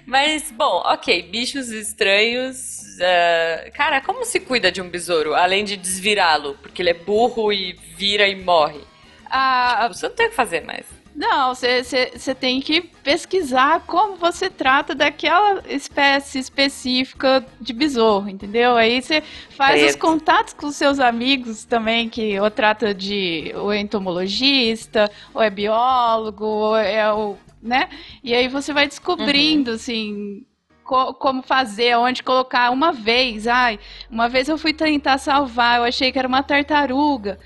[0.05, 2.81] Mas, bom, ok, bichos estranhos.
[3.01, 6.55] ah, cara, como se cuida de um besouro, além de desvirá-lo?
[6.61, 8.81] Porque ele é burro e vira e morre.
[9.29, 10.85] Ah, Você não tem o que fazer mais.
[11.15, 18.75] Não, você tem que pesquisar como você trata daquela espécie específica de besouro, entendeu?
[18.75, 19.99] Aí você faz os Preto.
[20.01, 25.49] contatos com os seus amigos também, que ou trata de ou é entomologista, ou é
[25.49, 27.38] biólogo, ou é o.
[27.62, 27.89] né?
[28.23, 30.45] E aí você vai descobrindo, assim.
[30.84, 33.47] co- Como fazer, onde colocar uma vez.
[33.47, 33.80] Ai,
[34.12, 37.39] uma vez eu fui tentar salvar, eu achei que era uma tartaruga,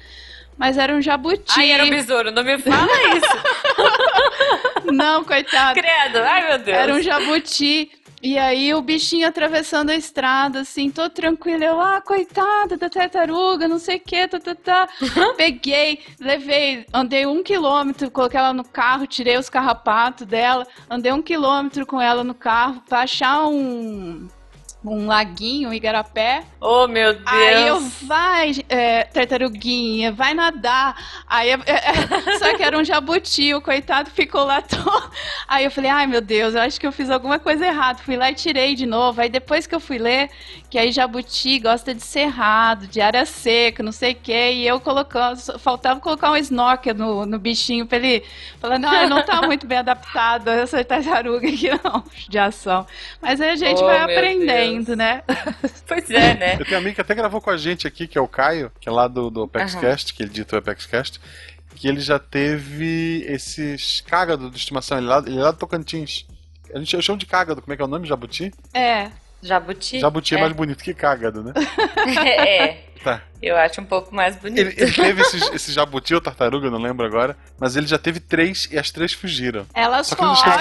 [0.59, 1.53] mas era um jabuti.
[1.57, 4.91] Ai, era um besouro, não me fala isso.
[4.91, 5.79] Não, coitado.
[5.79, 6.77] Credo, ai meu Deus.
[6.77, 7.89] Era um jabuti.
[8.21, 11.63] E aí o bichinho atravessando a estrada, assim, todo tranquilo.
[11.63, 14.89] Eu, ah, coitada da tartaruga, não sei o que, tá, tá, tá.
[15.37, 21.21] Peguei, levei, andei um quilômetro, coloquei ela no carro, tirei os carrapatos dela, andei um
[21.21, 24.27] quilômetro com ela no carro pra achar um,
[24.83, 26.43] um laguinho, um igarapé.
[26.61, 27.25] Oh, meu Deus.
[27.27, 30.95] Aí eu, vai, é, tartaruguinha, vai nadar.
[31.27, 31.71] Aí, eu- é,
[32.33, 35.11] é, só que era um jabuti, o coitado ficou lá todo.
[35.47, 37.99] Aí eu falei, ai meu Deus, eu acho que eu fiz alguma coisa errada.
[37.99, 39.19] Fui lá e tirei de novo.
[39.21, 40.29] Aí depois que eu fui ler,
[40.69, 44.51] que aí jabuti gosta de cerrado, de área seca, não sei o quê.
[44.53, 48.23] E eu colocando, faltava colocar um snorkel no, no bichinho pra ele
[48.59, 52.85] falar, não, ele não tá muito bem adaptado a essa tartaruga aqui, não, de ação.
[53.21, 54.97] Mas aí a gente Oh, vai aprendendo, Deus.
[54.97, 55.23] né?
[55.87, 56.53] Pois é, né?
[56.59, 58.71] Eu tenho um amigo que até gravou com a gente aqui, que é o Caio,
[58.79, 61.19] que é lá do, do ApexCast, que ele dita o ApexCast,
[61.75, 64.97] que ele já teve esses cágado de estimação.
[64.99, 66.25] Ele é lá, ele é lá do Tocantins.
[66.73, 68.07] A gente eu chamo de cágado, como é que é o nome?
[68.07, 68.51] Jabuti?
[68.73, 69.09] É.
[69.41, 69.99] Jabuti?
[69.99, 71.53] Jabuti é, mais bonito que cágado, né?
[72.37, 73.21] é, Tá.
[73.41, 74.59] eu acho um pouco mais bonito.
[74.59, 78.19] Ele, ele teve esse, esse jabuti ou tartaruga, não lembro agora, mas ele já teve
[78.19, 79.65] três e as três fugiram.
[79.73, 80.17] Elas Só é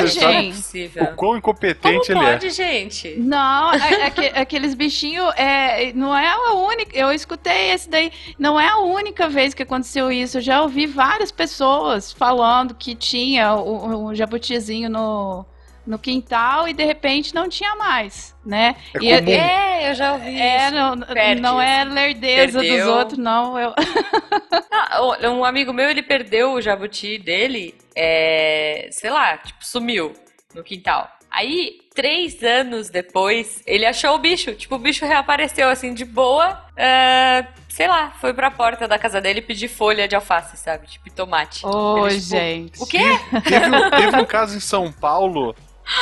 [0.07, 0.53] fogem.
[0.53, 1.03] possível.
[1.03, 2.33] O quão Como incompetente ele é.
[2.35, 3.17] pode, gente?
[3.19, 6.97] Não, a- aque- aqueles bichinhos, é, não é a única.
[6.97, 8.13] Eu escutei esse daí.
[8.39, 10.39] Não é a única vez que aconteceu isso.
[10.39, 15.45] Eu já ouvi várias pessoas falando que tinha o, o jabutizinho no,
[15.89, 18.77] no quintal e de repente não tinha mais, né?
[18.95, 19.33] É E comum.
[19.33, 20.75] É, eu já ouvi é, isso.
[20.75, 20.97] não,
[21.41, 22.87] não é lerdeza Perdeu.
[22.87, 23.59] dos outros, não.
[23.59, 23.75] Eu,
[24.71, 30.13] Ah, um amigo meu, ele perdeu o jabuti dele, é, sei lá, tipo, sumiu
[30.55, 31.11] no quintal.
[31.31, 34.55] Aí, três anos depois, ele achou o bicho.
[34.55, 36.65] Tipo, o bicho reapareceu assim de boa.
[36.73, 40.87] Uh, sei lá, foi pra porta da casa dele pedir folha de alface, sabe?
[40.87, 41.67] Tipo, tomate.
[41.67, 42.83] Ô, oh, gente.
[42.83, 42.99] O quê?
[43.45, 45.55] Teve teve um caso em São Paulo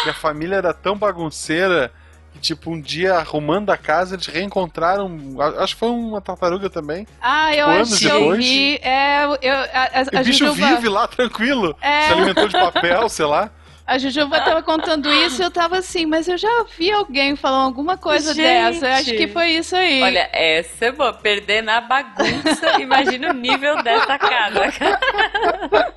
[0.02, 1.92] que a família era tão bagunceira
[2.32, 5.36] que, tipo, um dia arrumando a casa, eles reencontraram.
[5.58, 7.06] Acho que foi uma tartaruga também.
[7.20, 8.76] Ah, eu tipo, acho que eu vi.
[8.76, 11.76] É, eu, a, a, o bicho vive lá tranquilo.
[11.80, 12.02] É...
[12.02, 13.50] Se alimentou de papel, sei lá.
[13.86, 17.66] A Jujuba tava contando isso e eu tava assim, mas eu já vi alguém falando
[17.66, 18.86] alguma coisa Gente, dessa.
[18.86, 20.02] Eu acho que foi isso aí.
[20.02, 21.12] Olha, essa é boa.
[21.12, 22.80] Perder na bagunça.
[22.80, 24.62] Imagina o nível dessa casa.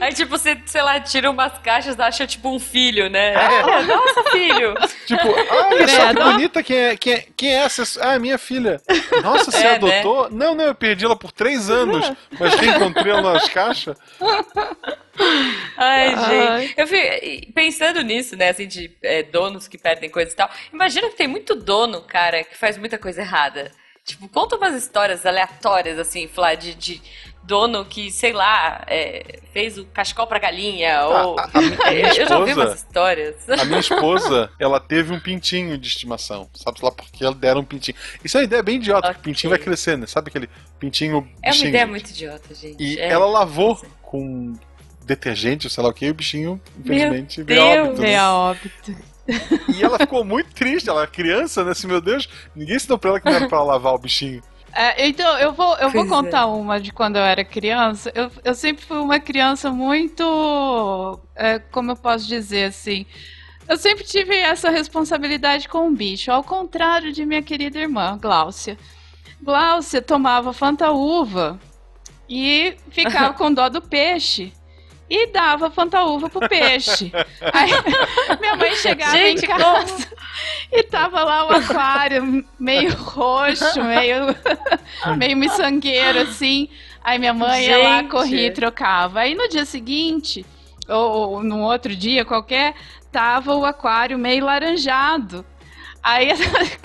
[0.00, 3.34] Aí, tipo, você, sei lá, tira umas caixas, acha tipo um filho, né?
[3.34, 3.64] É.
[3.64, 4.74] Oh, nossa, filho!
[5.06, 7.82] Tipo, ah, olha só que bonita, quem é, quem, é, quem é essa?
[8.00, 8.80] Ah, minha filha.
[9.22, 10.30] Nossa, você é, adotou?
[10.30, 10.46] Né?
[10.46, 13.96] Não, não, eu perdi ela por três anos, mas reencontrei ela nas caixas.
[15.76, 16.74] Ai, gente.
[16.76, 18.50] Eu fico pensando nisso, né?
[18.50, 20.50] Assim, de é, donos que perdem coisas e tal.
[20.72, 23.70] Imagina que tem muito dono, cara, que faz muita coisa errada.
[24.04, 27.02] Tipo, conta umas histórias aleatórias, assim, Flá, de, de
[27.42, 31.38] dono que, sei lá, é, fez o cachecol pra galinha, ou...
[31.38, 33.48] A, a, a eu já ouvi umas histórias.
[33.48, 37.64] A minha esposa, ela teve um pintinho de estimação, sabe lá porque ela deram um
[37.64, 37.96] pintinho.
[38.24, 39.14] Isso é uma ideia bem idiota, okay.
[39.14, 41.28] que o pintinho vai crescendo, sabe aquele pintinho...
[41.42, 42.82] É uma ideia muito idiota, gente.
[42.82, 43.08] E é.
[43.08, 44.54] ela lavou com
[45.10, 48.00] detergente, sei lá o que, e o bichinho, infelizmente, veio óbito.
[48.00, 48.06] Né?
[48.06, 48.96] Veio óbito.
[49.76, 51.72] E ela ficou muito triste, ela é criança, né?
[51.72, 54.42] Assim, meu Deus, ninguém ensinou pra ela que não era pra lavar o bichinho.
[54.72, 56.44] É, então, eu vou, eu vou contar é.
[56.44, 58.12] uma de quando eu era criança.
[58.14, 61.20] Eu, eu sempre fui uma criança muito.
[61.34, 63.04] É, como eu posso dizer assim?
[63.68, 68.76] Eu sempre tive essa responsabilidade com o bicho, ao contrário de minha querida irmã, Gláucia.
[69.42, 71.58] Gláucia tomava fantaúva
[72.28, 74.52] e ficava com dó do peixe
[75.10, 77.10] e dava fantaúva pro peixe.
[77.52, 77.70] Aí
[78.38, 80.20] minha mãe chegava Gente, em casa como?
[80.72, 84.36] e tava lá o aquário meio roxo, meio,
[85.18, 86.68] meio miçangueiro, assim.
[87.02, 87.70] Aí minha mãe Gente.
[87.70, 89.20] ia lá, corria e trocava.
[89.20, 90.46] Aí no dia seguinte,
[90.88, 92.74] ou, ou no outro dia qualquer,
[93.10, 95.44] tava o aquário meio laranjado.
[96.02, 96.28] Aí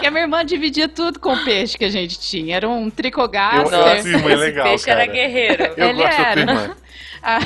[0.00, 2.56] que a minha irmã dividia tudo com o peixe que a gente tinha.
[2.56, 3.78] Era um tricogaster.
[3.78, 5.02] Eu, eu, sim, legal, Esse peixe cara.
[5.02, 5.64] era guerreiro.
[5.76, 6.76] Eu Ele gosto era.
[7.22, 7.38] A,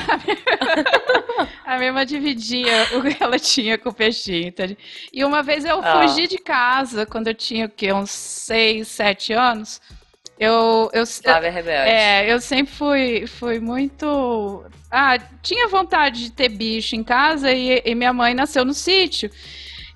[1.65, 4.53] a minha irmã dividia o que ela tinha com o peixinho.
[4.53, 4.65] Tá?
[5.13, 6.03] E uma vez eu ah.
[6.03, 7.93] fugi de casa, quando eu tinha o quê?
[7.93, 9.81] Uns 6, 7 anos.
[10.39, 11.05] Eu, eu,
[11.87, 14.65] é, eu sempre fui, fui muito.
[14.91, 19.31] Ah, tinha vontade de ter bicho em casa e, e minha mãe nasceu no sítio.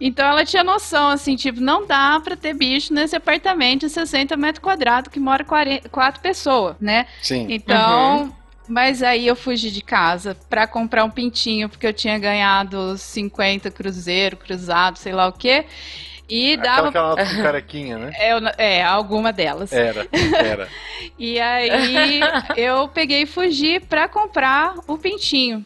[0.01, 4.37] Então ela tinha noção, assim, tipo, não dá para ter bicho nesse apartamento de 60
[4.37, 7.07] metros quadrados que mora 40, quatro pessoas, né?
[7.23, 7.47] Sim.
[7.49, 8.33] Então, uhum.
[8.69, 13.71] Mas aí eu fugi de casa para comprar um pintinho, porque eu tinha ganhado 50
[13.71, 15.67] cruzeiro, cruzado, sei lá o quê.
[16.29, 16.89] E dava.
[16.89, 18.11] Aquela que carequinha, né?
[18.15, 19.73] É, é, alguma delas.
[19.73, 20.69] Era, era.
[21.17, 22.21] e aí
[22.57, 25.65] eu peguei e fugi para comprar o pintinho.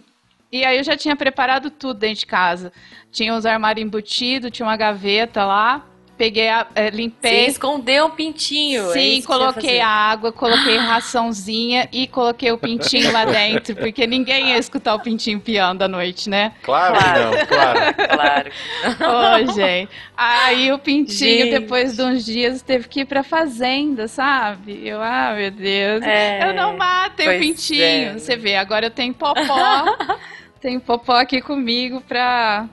[0.52, 2.72] E aí eu já tinha preparado tudo dentro de casa.
[3.10, 5.86] Tinha os armários embutidos, tinha uma gaveta lá
[6.20, 7.46] peguei a, é, limpei.
[7.46, 8.90] Você escondeu um pintinho.
[8.90, 14.50] É Sim, é coloquei água, coloquei raçãozinha e coloquei o pintinho lá dentro, porque ninguém
[14.50, 16.52] ia escutar o pintinho piando à noite, né?
[16.62, 17.22] Claro, claro.
[17.22, 17.94] não, claro.
[18.98, 19.48] claro.
[19.48, 19.90] Ô, gente.
[20.14, 21.58] Aí o pintinho, gente.
[21.58, 24.86] depois de uns dias, teve que ir pra fazenda, sabe?
[24.86, 26.02] Eu, ah, meu Deus.
[26.02, 27.82] É, eu não matei o pintinho.
[27.82, 28.12] É.
[28.18, 29.38] Você vê, agora eu tenho popó.
[30.60, 32.68] tenho popó aqui comigo pra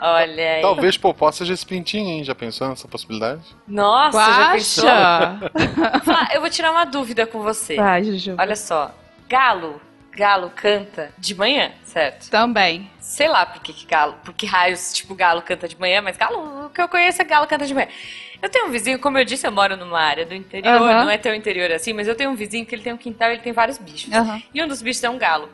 [0.00, 0.62] Olha aí.
[0.62, 2.24] Talvez Popó seja esse pintinho, hein?
[2.24, 3.42] Já pensou nessa possibilidade?
[3.68, 4.82] Nossa, Guaxa.
[4.82, 6.24] já pensou?
[6.32, 7.76] eu vou tirar uma dúvida com você.
[7.76, 8.34] Vai, Juju.
[8.38, 8.94] Olha só.
[9.28, 9.80] Galo.
[10.16, 12.30] Galo canta de manhã, certo?
[12.30, 12.90] Também.
[12.98, 16.16] Sei lá por que, que galo, por que raios, tipo, galo canta de manhã, mas
[16.16, 17.86] galo, o que eu conheço é galo canta de manhã.
[18.42, 21.04] Eu tenho um vizinho, como eu disse, eu moro numa área do interior, uhum.
[21.04, 23.30] não é tão interior assim, mas eu tenho um vizinho que ele tem um quintal
[23.30, 24.12] e ele tem vários bichos.
[24.12, 24.42] Uhum.
[24.52, 25.48] E um dos bichos é um galo.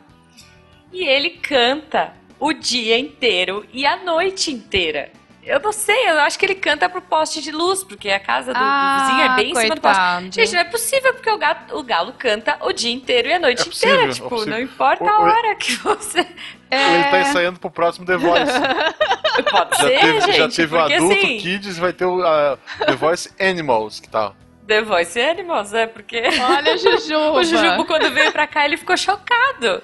[0.97, 5.11] E ele canta o dia inteiro e a noite inteira.
[5.43, 8.51] Eu não sei, eu acho que ele canta pro poste de luz, porque a casa
[8.51, 9.59] do, ah, do vizinho é bem coitado.
[9.59, 10.41] em cima do poste.
[10.41, 13.37] Gente, não é possível, porque o, gato, o galo canta o dia inteiro e a
[13.37, 14.11] noite é possível, inteira.
[14.11, 16.27] É tipo, é não importa o, a hora que você.
[16.71, 16.81] É...
[16.95, 18.51] Ele tá ensaiando pro próximo The Voice.
[19.51, 20.37] Pode já ser, teve, gente.
[20.37, 21.37] Já teve o Adulto assim...
[21.37, 22.57] Kids vai ter o uh,
[22.87, 24.35] The Voice Animals, que tal?
[24.65, 26.23] The Voice Animals, é, porque.
[26.41, 27.39] Olha o Jujuba.
[27.39, 29.81] o Jujuba, quando veio pra cá, ele ficou chocado.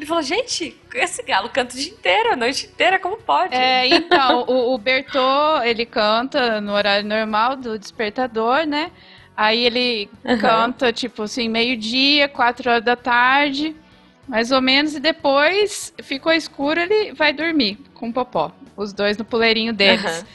[0.00, 3.54] Ele falou, gente, esse galo canta o dia inteiro, a noite inteira, como pode?
[3.54, 8.90] É, então, o, o Bertô, ele canta no horário normal do despertador, né?
[9.36, 10.38] Aí ele uhum.
[10.38, 13.76] canta, tipo assim, meio-dia, quatro horas da tarde.
[14.26, 18.52] Mais ou menos, e depois ficou escuro, ele vai dormir com o Popó.
[18.78, 20.20] Os dois no puleirinho deles.
[20.20, 20.26] Uhum.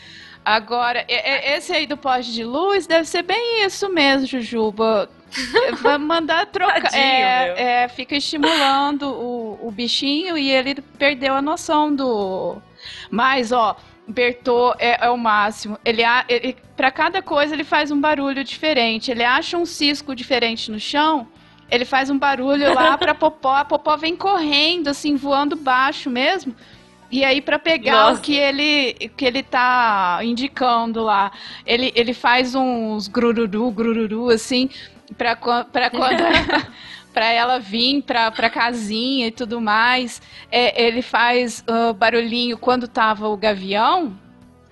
[0.45, 5.09] Agora, esse aí do poste de luz deve ser bem isso mesmo, Jujuba.
[5.81, 6.81] Vai mandar trocar.
[6.81, 12.57] Tadinho, é, é, fica estimulando o, o bichinho e ele perdeu a noção do.
[13.09, 13.75] Mas, ó,
[14.07, 15.79] Bertô é, é, o máximo.
[15.83, 19.11] Ele, ele para cada coisa ele faz um barulho diferente.
[19.11, 21.27] Ele acha um cisco diferente no chão,
[21.69, 23.55] ele faz um barulho lá para Popó.
[23.55, 26.55] A Popó vem correndo assim, voando baixo mesmo.
[27.11, 28.19] E aí para pegar Nossa.
[28.19, 31.31] o que ele que ele tá indicando lá,
[31.65, 34.69] ele, ele faz uns grururu, grururu assim,
[35.17, 36.23] para para quando
[37.13, 40.21] para ela vir para pra casinha e tudo mais.
[40.51, 44.17] É, ele faz uh, barulhinho quando tava o gavião.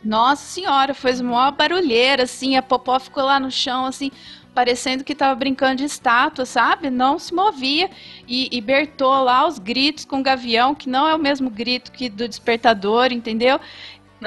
[0.03, 4.11] Nossa senhora, fez uma barulheira, assim, a Popó ficou lá no chão, assim,
[4.53, 6.89] parecendo que estava brincando de estátua, sabe?
[6.89, 7.89] Não se movia.
[8.27, 11.91] E, e Bertou lá os gritos com o gavião, que não é o mesmo grito
[11.91, 13.59] que do despertador, entendeu?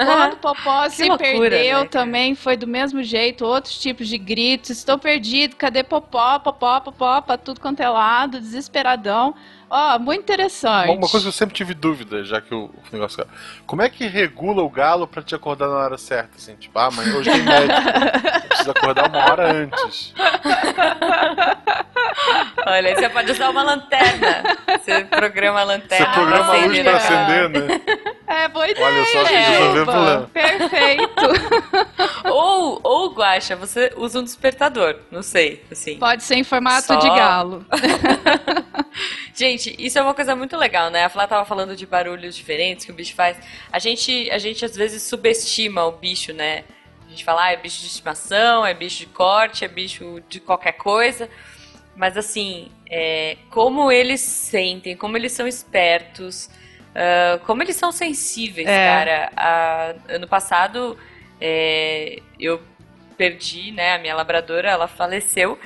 [0.05, 4.18] Quando o Popó se loucura, perdeu né, também, foi do mesmo jeito, outros tipos de
[4.18, 4.70] gritos.
[4.70, 9.34] Estou perdido, cadê Popó, Popó, Popó, pra tudo quanto é lado, desesperadão.
[9.68, 10.90] Ó, oh, muito interessante.
[10.90, 13.26] Uma coisa que eu sempre tive dúvida, já que o negócio.
[13.66, 16.36] Como é que regula o galo pra te acordar na hora certa?
[16.36, 18.48] Assim, tipo, ah, mas hoje tem médico.
[18.48, 20.14] Precisa acordar uma hora antes.
[22.66, 24.42] Olha, você pode usar uma lanterna.
[24.78, 26.06] Você programa a lanterna.
[26.06, 27.80] Você programa a luz pra acender, né?
[28.26, 28.86] É, boa ideia.
[28.86, 31.26] Olha só, é, Perfeito.
[32.28, 34.96] ou, ou, Guaxa, você usa um despertador.
[35.10, 35.96] Não sei, assim.
[35.98, 36.96] Pode ser em formato só...
[36.96, 37.64] de galo.
[39.32, 41.04] gente, isso é uma coisa muito legal, né?
[41.04, 43.36] A Flá tava falando de barulhos diferentes que o bicho faz.
[43.72, 46.64] A gente, a gente às vezes subestima o bicho, né?
[47.07, 50.40] A gente fala, ah, é bicho de estimação, é bicho de corte, é bicho de
[50.40, 51.28] qualquer coisa.
[51.94, 56.50] Mas assim, é, como eles sentem, como eles são espertos,
[56.92, 58.86] uh, como eles são sensíveis, é.
[58.86, 59.30] cara.
[59.32, 60.98] Uh, ano passado
[61.40, 62.61] é, eu
[63.16, 65.59] perdi, né, a minha labradora, ela faleceu.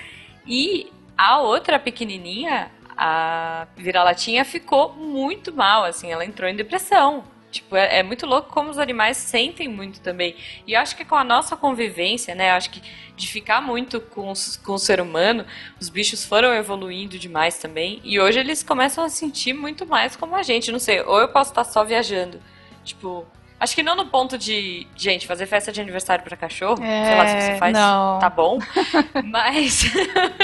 [0.46, 2.70] E a outra pequenininha,
[3.02, 7.24] a vira-latinha, ficou muito mal, assim, ela entrou em depressão.
[7.50, 10.36] Tipo, é, é, muito louco como os animais sentem muito também.
[10.66, 12.50] E eu acho que com a nossa convivência, né?
[12.50, 12.82] Eu acho que
[13.16, 15.46] de ficar muito com, os, com o ser humano,
[15.80, 18.00] os bichos foram evoluindo demais também.
[18.04, 20.70] E hoje eles começam a sentir muito mais como a gente.
[20.70, 22.38] Não sei, ou eu posso estar só viajando.
[22.84, 23.26] Tipo,
[23.58, 26.82] Acho que não no ponto de, gente, fazer festa de aniversário para cachorro.
[26.82, 28.18] É, sei lá se você faz, não.
[28.18, 28.58] tá bom.
[29.22, 29.84] Mas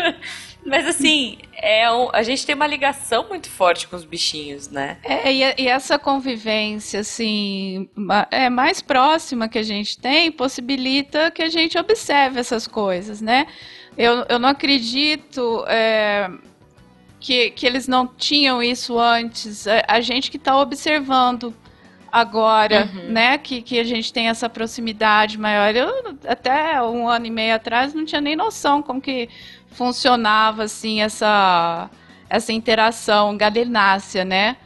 [0.66, 4.98] Mas assim, é um, a gente tem uma ligação muito forte com os bichinhos, né?
[5.04, 7.88] É, e, e, essa convivência, assim,
[8.32, 13.46] é mais próxima que a gente tem, possibilita que a gente observe essas coisas, né?
[13.96, 16.28] Eu, eu não acredito é,
[17.20, 19.68] que, que eles não tinham isso antes.
[19.68, 21.54] A, é, a gente que está observando
[22.10, 23.12] agora, uhum.
[23.12, 25.74] né, que, que a gente tem essa proximidade maior.
[25.74, 29.28] Eu, até um ano e meio atrás, não tinha nem noção como que
[29.72, 31.90] funcionava assim essa
[32.28, 34.56] essa interação galinácea, né?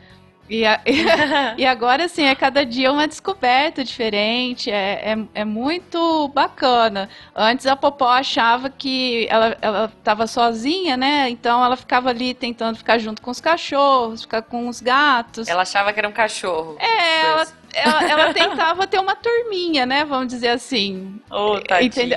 [0.50, 0.80] E, a,
[1.56, 7.08] e, agora, assim, é cada dia uma descoberta diferente, é, é, é, muito bacana.
[7.36, 9.56] Antes a Popó achava que ela
[9.96, 11.30] estava sozinha, né?
[11.30, 15.46] Então ela ficava ali tentando ficar junto com os cachorros, ficar com os gatos.
[15.46, 16.76] Ela achava que era um cachorro.
[16.80, 20.04] É, ela, ela, ela, tentava ter uma turminha, né?
[20.04, 21.20] Vamos dizer assim.
[21.30, 21.58] Oh,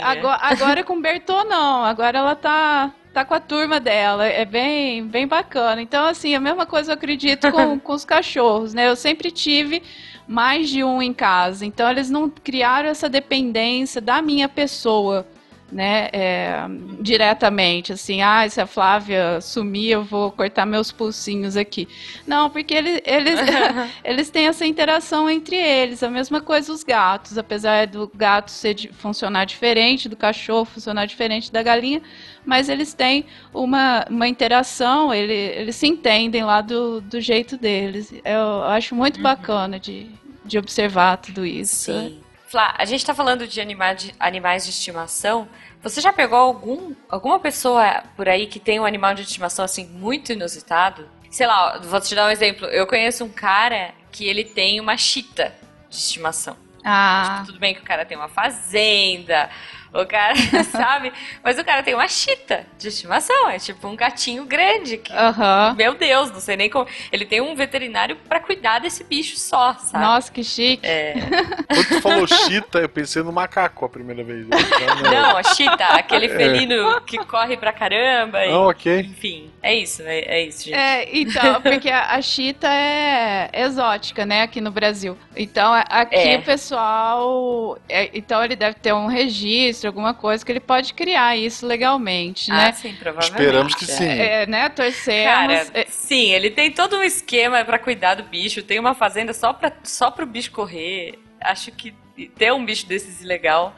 [0.02, 1.84] Agora, agora com o Bertô, não.
[1.84, 4.26] Agora ela tá tá com a turma dela.
[4.26, 5.82] É bem, bem bacana.
[5.82, 8.88] Então, assim, a mesma coisa eu acredito com, com os cachorros, né?
[8.90, 9.84] Eu sempre tive
[10.28, 11.66] mais de um em casa.
[11.66, 15.28] Então, eles não criaram essa dependência da minha pessoa
[15.74, 16.66] né, é,
[17.02, 21.88] diretamente, assim, ah, se a Flávia sumir, eu vou cortar meus pulsinhos aqui.
[22.28, 23.40] Não, porque ele, eles,
[24.04, 28.76] eles têm essa interação entre eles, a mesma coisa os gatos, apesar do gato ser,
[28.94, 32.02] funcionar diferente, do cachorro funcionar diferente da galinha,
[32.46, 38.14] mas eles têm uma, uma interação, ele, eles se entendem lá do, do jeito deles.
[38.24, 39.24] Eu acho muito uhum.
[39.24, 40.08] bacana de,
[40.46, 41.92] de observar tudo isso.
[41.92, 42.24] Sim.
[42.54, 45.48] Flá, a gente está falando de, anima de animais de estimação,
[45.84, 49.86] você já pegou algum, alguma pessoa por aí que tem um animal de estimação assim
[49.86, 51.08] muito inusitado?
[51.30, 52.66] Sei lá, vou te dar um exemplo.
[52.68, 55.54] Eu conheço um cara que ele tem uma chita
[55.90, 56.56] de estimação.
[56.86, 57.36] Ah.
[57.36, 59.50] Tipo, tudo bem que o cara tem uma fazenda,
[59.94, 60.36] o cara,
[60.72, 61.14] sabe?
[61.44, 63.50] Mas o cara tem uma chita de estimação.
[63.50, 64.98] É tipo um gatinho grande.
[64.98, 65.76] Que, uhum.
[65.76, 66.88] Meu Deus, não sei nem como.
[67.12, 70.04] Ele tem um veterinário para cuidar desse bicho só, sabe?
[70.04, 70.86] Nossa, que chique.
[70.86, 71.14] É.
[71.68, 74.48] Quando tu falou chita, eu pensei no macaco a primeira vez.
[74.48, 76.36] Então, não, a chita, aquele é.
[76.36, 78.46] felino que corre pra caramba.
[78.46, 79.02] E, oh, ok.
[79.02, 79.52] Enfim.
[79.62, 80.76] É isso, é, é isso, gente.
[80.76, 85.18] É, então, porque a, a chita é exótica, né, aqui no Brasil.
[85.36, 86.38] Então, aqui É.
[86.38, 87.78] o pessoal.
[87.88, 92.52] é, então, ele deve ter um registro, alguma coisa que ele pode criar isso legalmente,
[92.52, 92.72] Ah, né?
[92.74, 93.40] sim, provavelmente.
[93.42, 94.08] Esperamos que sim.
[94.08, 95.34] É, né, torcemos.
[95.34, 99.34] Cara, é, sim, ele tem todo um esquema pra cuidar do bicho, tem uma fazenda
[99.34, 101.20] só, pra, só pro bicho correr.
[101.42, 101.94] Acho que
[102.38, 103.76] ter um bicho desses ilegal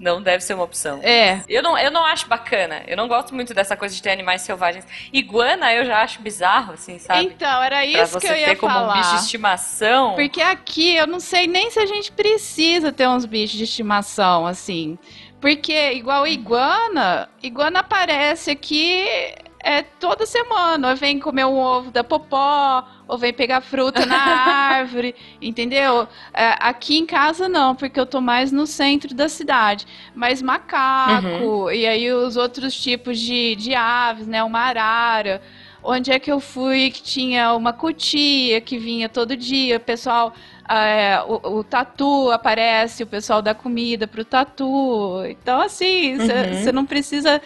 [0.00, 0.98] não deve ser uma opção.
[1.00, 1.42] é.
[1.48, 2.82] Eu não, eu não acho bacana.
[2.88, 4.84] Eu não gosto muito dessa coisa de ter animais selvagens.
[5.12, 7.26] Iguana eu já acho bizarro, assim, sabe?
[7.26, 8.94] Então, era isso você que eu ia ter como falar.
[8.94, 10.14] um bicho de estimação.
[10.16, 14.44] Porque aqui eu não sei nem se a gente precisa ter uns bichos de estimação,
[14.44, 14.98] assim.
[15.42, 19.04] Porque, igual iguana, iguana aparece aqui
[19.58, 20.90] é, toda semana.
[20.90, 24.16] Ou vem comer um ovo da popó, ou vem pegar fruta na
[24.78, 26.06] árvore, entendeu?
[26.32, 29.84] É, aqui em casa não, porque eu tô mais no centro da cidade.
[30.14, 34.44] Mas macaco, e aí os outros tipos de, de aves, né?
[34.44, 35.42] Uma arara.
[35.82, 40.32] Onde é que eu fui que tinha uma cutia que vinha todo dia, o pessoal,
[40.68, 45.22] é, o, o tatu aparece, o pessoal dá comida pro tatu.
[45.28, 46.72] Então, assim, você Uhum.
[46.74, 47.40] não precisa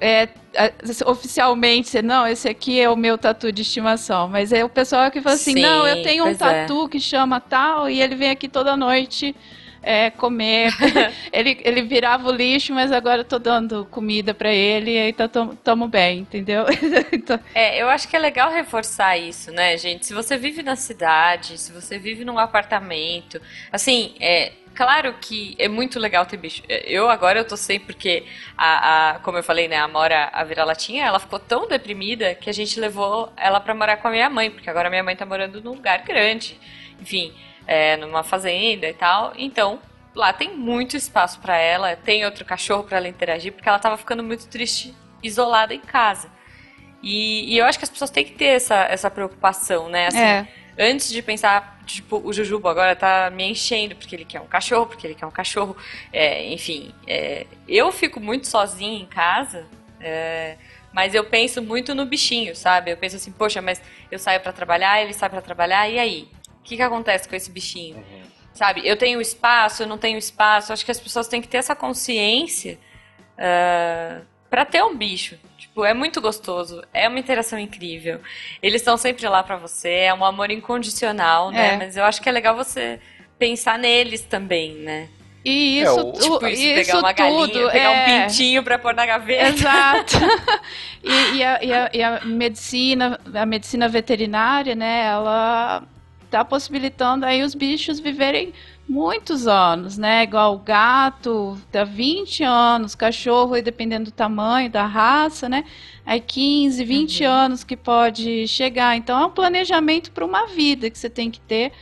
[0.00, 0.72] é, é,
[1.06, 4.28] oficialmente dizer, não, esse aqui é o meu tatu de estimação.
[4.28, 6.34] Mas é o pessoal que fala assim, Sim, não, eu tenho um é.
[6.34, 9.36] tatu que chama tal, e ele vem aqui toda noite.
[9.82, 10.72] É, comer,
[11.32, 15.12] ele, ele virava o lixo, mas agora eu tô dando comida pra ele e aí
[15.12, 16.66] tá, tamo bem, entendeu?
[17.12, 20.06] Então, É, eu acho que é legal reforçar isso, né, gente?
[20.06, 23.40] Se você vive na cidade, se você vive num apartamento,
[23.72, 26.62] assim, é claro que é muito legal ter bicho.
[26.68, 28.24] Eu agora eu tô sem porque
[28.56, 32.48] a, a como eu falei, né, a Mora, a vira-latinha, ela ficou tão deprimida que
[32.48, 35.26] a gente levou ela pra morar com a minha mãe, porque agora minha mãe tá
[35.26, 36.58] morando num lugar grande.
[37.00, 37.32] Enfim,
[37.70, 39.32] é, numa fazenda e tal.
[39.36, 39.78] Então,
[40.12, 43.96] lá tem muito espaço pra ela, tem outro cachorro pra ela interagir, porque ela tava
[43.96, 44.92] ficando muito triste,
[45.22, 46.28] isolada em casa.
[47.00, 50.08] E, e eu acho que as pessoas têm que ter essa, essa preocupação, né?
[50.08, 50.48] Assim, é.
[50.76, 54.86] Antes de pensar, tipo, o Jujubo agora tá me enchendo porque ele quer um cachorro,
[54.86, 55.76] porque ele quer um cachorro.
[56.12, 59.66] É, enfim, é, eu fico muito sozinha em casa,
[60.00, 60.56] é,
[60.92, 62.90] mas eu penso muito no bichinho, sabe?
[62.90, 66.28] Eu penso assim, poxa, mas eu saio pra trabalhar, ele sai pra trabalhar, e aí?
[66.70, 68.00] O que, que acontece com esse bichinho?
[68.52, 68.82] Sabe?
[68.86, 70.72] Eu tenho espaço, eu não tenho espaço.
[70.72, 72.78] Acho que as pessoas têm que ter essa consciência
[73.36, 75.36] uh, para ter um bicho.
[75.58, 78.20] Tipo, é muito gostoso, é uma interação incrível.
[78.62, 81.74] Eles estão sempre lá pra você, é um amor incondicional, né?
[81.74, 81.76] É.
[81.76, 83.00] Mas eu acho que é legal você
[83.36, 85.08] pensar neles também, né?
[85.44, 87.90] E É, isso, o- tu- Tipo, isso, isso pegar uma galinha, tudo pegar é...
[87.90, 89.48] um pintinho pra pôr na gaveta.
[89.48, 90.16] Exato.
[91.02, 95.82] e, e a, e a- e a medicina, a medicina veterinária, né, ela
[96.30, 98.52] tá possibilitando aí os bichos viverem
[98.88, 100.22] muitos anos, né?
[100.24, 105.64] Igual o gato dá 20 anos, cachorro, aí dependendo do tamanho, da raça, né?
[106.04, 107.30] Aí 15, 20 Uhum.
[107.30, 108.96] anos que pode chegar.
[108.96, 111.72] Então é um planejamento para uma vida que você tem que ter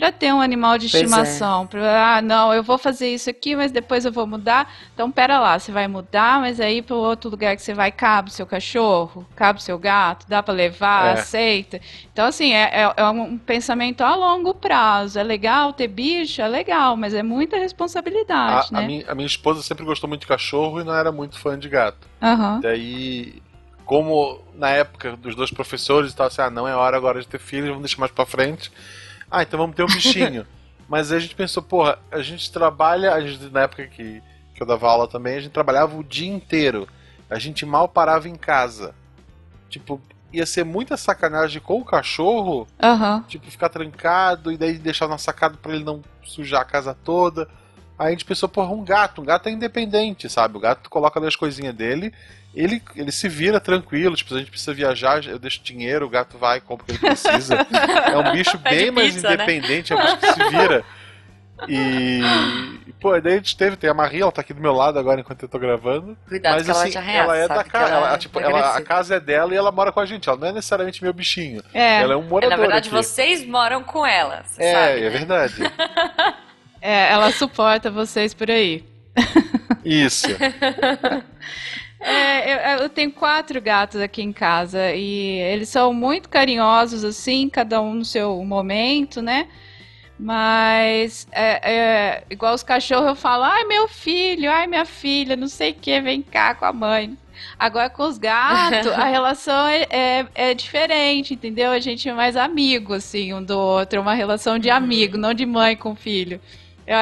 [0.00, 1.04] para ter um animal de Pois é.
[1.04, 1.66] estimação.
[1.66, 4.72] Pra, ah, não, eu vou fazer isso aqui, mas depois eu vou mudar.
[4.94, 8.30] Então, pera lá, você vai mudar, mas aí para outro lugar que você vai, cabe
[8.30, 11.12] o seu cachorro, cabe o seu gato, dá para levar, É.
[11.20, 11.78] aceita.
[12.10, 15.18] Então, assim, é, é- é um pensamento a longo prazo.
[15.18, 18.86] É legal ter bicho, é legal, mas é muita A, responsabilidade, a né?
[18.86, 21.68] minha, a minha esposa sempre gostou muito de cachorro e não era muito fã de
[21.68, 22.08] gato.
[22.22, 22.60] Aham.
[22.62, 23.42] Daí,
[23.84, 27.28] como na época dos dois professores e tal, assim, ah, não é hora agora de
[27.28, 28.70] ter filhos, vamos deixar mais pra frente.
[29.30, 30.46] Ah, então vamos ter um bichinho.
[30.88, 34.20] Mas aí a gente pensou, porra, a gente trabalha, a gente, na época que,
[34.54, 36.88] que eu dava aula também, a gente trabalhava o dia inteiro.
[37.28, 38.92] A gente mal parava em casa.
[39.68, 40.00] Tipo,
[40.32, 43.24] ia ser muita sacanagem com o cachorro, Aham.
[43.28, 47.48] tipo, ficar trancado e daí deixar na sacada pra ele não sujar a casa toda.
[47.98, 50.56] Aí a gente pensou, porra, um gato, um gato é independente, sabe?
[50.56, 52.12] O gato coloca ali as coisinhas dele,
[52.54, 56.10] ele, ele se vira tranquilo, tipo, se a gente precisa viajar, eu deixo dinheiro, o
[56.10, 57.54] gato vai e compra o que ele precisa.
[57.54, 59.34] é um bicho Pede bem mais pizza, né?
[59.34, 60.84] independente, é um bicho que se vira.
[61.68, 62.22] E,
[62.86, 64.98] e, pô, daí a gente teve, tem a Maria, ela tá aqui do meu lado
[64.98, 66.16] agora enquanto eu tô gravando.
[66.26, 67.58] Cuidado mas que ela assim, te arreata, ela é sabe?
[67.58, 70.06] da casa, ela, é tipo, ela, a casa é dela e ela mora com a
[70.06, 70.26] gente.
[70.26, 71.62] Ela não é necessariamente meu bichinho.
[71.74, 72.96] É, Ela é um É, morador na verdade, aqui.
[72.96, 75.10] vocês moram com ela, É, sabe, é né?
[75.10, 75.54] verdade.
[76.80, 78.82] é, ela suporta vocês por aí.
[79.84, 80.28] Isso.
[82.00, 87.48] É, eu, eu tenho quatro gatos aqui em casa e eles são muito carinhosos, assim,
[87.48, 89.48] cada um no seu momento, né?
[90.18, 95.48] Mas, é, é, igual os cachorros, eu falo, ai meu filho, ai minha filha, não
[95.48, 97.16] sei o que, vem cá com a mãe.
[97.58, 101.70] Agora com os gatos, a relação é, é, é diferente, entendeu?
[101.70, 105.32] A gente é mais amigo, assim, um do outro, é uma relação de amigo, não
[105.32, 106.40] de mãe com filho.
[106.90, 106.96] Eu,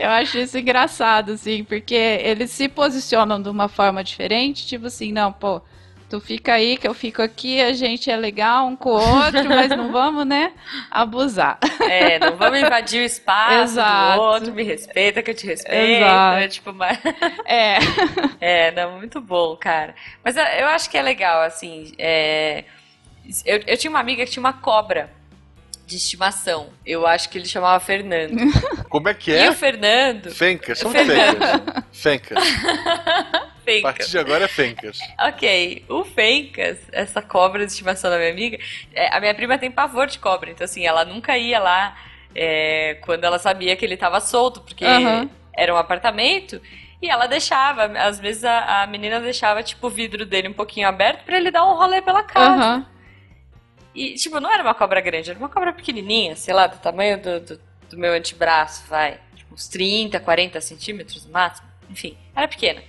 [0.06, 5.12] eu acho isso engraçado, assim, porque eles se posicionam de uma forma diferente, tipo assim,
[5.12, 5.60] não, pô,
[6.08, 9.44] Tu fica aí, que eu fico aqui, a gente é legal um com o outro,
[9.48, 10.52] mas não vamos, né,
[10.88, 11.58] abusar.
[11.80, 14.16] É, não vamos invadir o espaço Exato.
[14.16, 16.04] do outro, me respeita que eu te respeito.
[16.04, 16.38] Exato.
[16.38, 16.98] É tipo, mas...
[17.44, 17.78] É.
[18.40, 19.96] É, não, muito bom, cara.
[20.22, 21.92] Mas eu, eu acho que é legal, assim.
[21.98, 22.64] é,
[23.44, 25.10] Eu, eu tinha uma amiga que tinha uma cobra
[25.86, 26.70] de estimação.
[26.84, 28.36] Eu acho que ele chamava Fernando.
[28.90, 29.48] Como é que E é?
[29.48, 30.30] o Fernando.
[30.34, 31.38] Fencas, são Fernando.
[31.40, 31.84] fencas.
[31.92, 32.38] Fencas.
[32.38, 33.82] A Fencas.
[33.82, 34.98] partir de agora é fencas.
[35.20, 38.58] Ok, o Fencas, essa cobra de estimação da minha amiga,
[38.94, 41.96] é, a minha prima tem pavor de cobra, então assim, ela nunca ia lá
[42.34, 45.28] é, quando ela sabia que ele tava solto, porque Aham.
[45.56, 46.60] era um apartamento,
[47.02, 50.86] e ela deixava, às vezes a, a menina deixava, tipo, o vidro dele um pouquinho
[50.86, 52.62] aberto pra ele dar um rolê pela casa.
[52.62, 52.86] Aham.
[53.96, 57.18] E, tipo, não era uma cobra grande, era uma cobra pequenininha, sei lá, do tamanho
[57.18, 59.18] do, do, do meu antebraço, vai.
[59.34, 61.66] Tipo, uns 30, 40 centímetros no máximo.
[61.88, 62.82] Enfim, era pequena.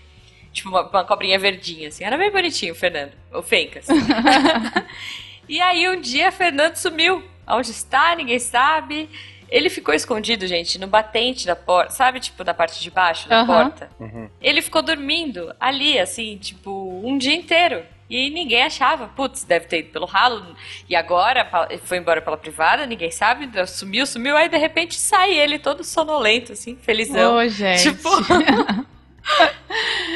[0.51, 2.03] Tipo, uma, uma cobrinha verdinha, assim.
[2.03, 3.87] Era bem bonitinho o Fernando, o Fencas.
[5.47, 7.23] e aí, um dia, Fernando sumiu.
[7.47, 9.09] Onde está, ninguém sabe.
[9.49, 11.91] Ele ficou escondido, gente, no batente da porta.
[11.91, 13.45] Sabe, tipo, da parte de baixo da Aham.
[13.45, 13.89] porta?
[13.97, 14.29] Uhum.
[14.41, 17.85] Ele ficou dormindo ali, assim, tipo, um dia inteiro.
[18.09, 19.07] E ninguém achava.
[19.09, 20.55] Putz, deve ter ido pelo ralo.
[20.87, 21.45] E agora
[21.83, 23.49] foi embora pela privada, ninguém sabe.
[23.67, 24.37] Sumiu, sumiu.
[24.37, 27.35] Aí de repente sai ele todo sonolento, assim, felizão.
[27.37, 27.83] Ô, gente.
[27.83, 28.09] Tipo.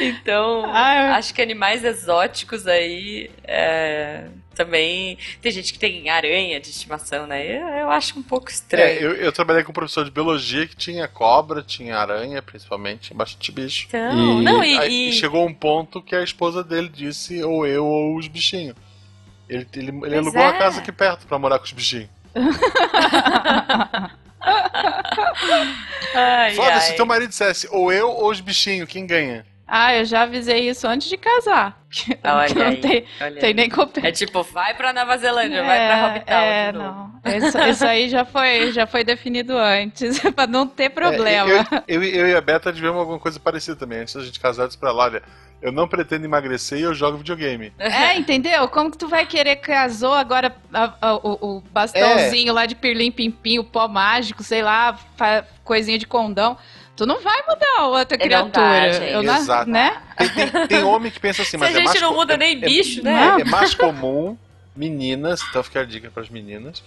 [0.00, 5.18] então, Ah, eu- acho que animais exóticos aí é, também.
[5.40, 7.44] Tem gente que tem aranha de estimação, né?
[7.46, 8.84] Eu, eu acho um pouco estranho.
[8.84, 13.00] É, eu, eu trabalhei com um professor de biologia que tinha cobra, tinha aranha, principalmente,
[13.08, 13.86] tinha bastante bicho.
[13.88, 17.84] Então, não, e- aí e- chegou um ponto que a esposa dele disse, ou eu
[17.86, 18.76] ou os bichinhos.
[19.48, 20.46] Ele, ele, ele Pois alugou é.
[20.46, 22.08] a casa aqui perto pra morar com os bichinhos.
[26.14, 26.80] Ai, Foda, ai.
[26.80, 29.46] se teu marido dissesse, ou eu ou os bichinhos, quem ganha?
[29.66, 31.80] Ah, eu já avisei isso antes de casar.
[31.92, 33.54] Que Olha não aí, tem, olha tem aí.
[33.54, 34.08] nem competição.
[34.08, 36.90] É tipo, vai pra Nova Zelândia, vai pra Hobbital é, de novo.
[37.22, 37.36] não.
[37.36, 41.50] Isso, isso aí já foi, já foi definido antes, pra não ter problema.
[41.52, 43.98] É, eu, eu, eu e a Beta tivemos alguma coisa parecida também.
[44.00, 45.22] Antes da gente casar, eu disse pra ela, olha,
[45.60, 47.74] eu não pretendo emagrecer e eu jogo videogame.
[47.78, 48.66] É, entendeu?
[48.68, 53.10] Como que tu vai querer casou agora a- a- o, o bastãozinho lá de pirlim
[53.12, 56.56] pimpim, o pó mágico, sei lá, fa- coisinha de condão.
[56.94, 58.92] Tu não vai mudar a outra É, não dá, criatura.
[58.92, 59.12] gente.
[59.12, 59.70] Eu Exato.
[59.70, 60.02] né?
[60.18, 62.34] Tem, tem- tem homem que pensa assim, Se mas a é gente mais não muda
[62.34, 63.12] é- nem é- bicho, né?
[63.28, 63.38] Não.
[63.40, 64.36] É mais comum
[64.76, 66.82] meninas, então fica a dica pras meninas.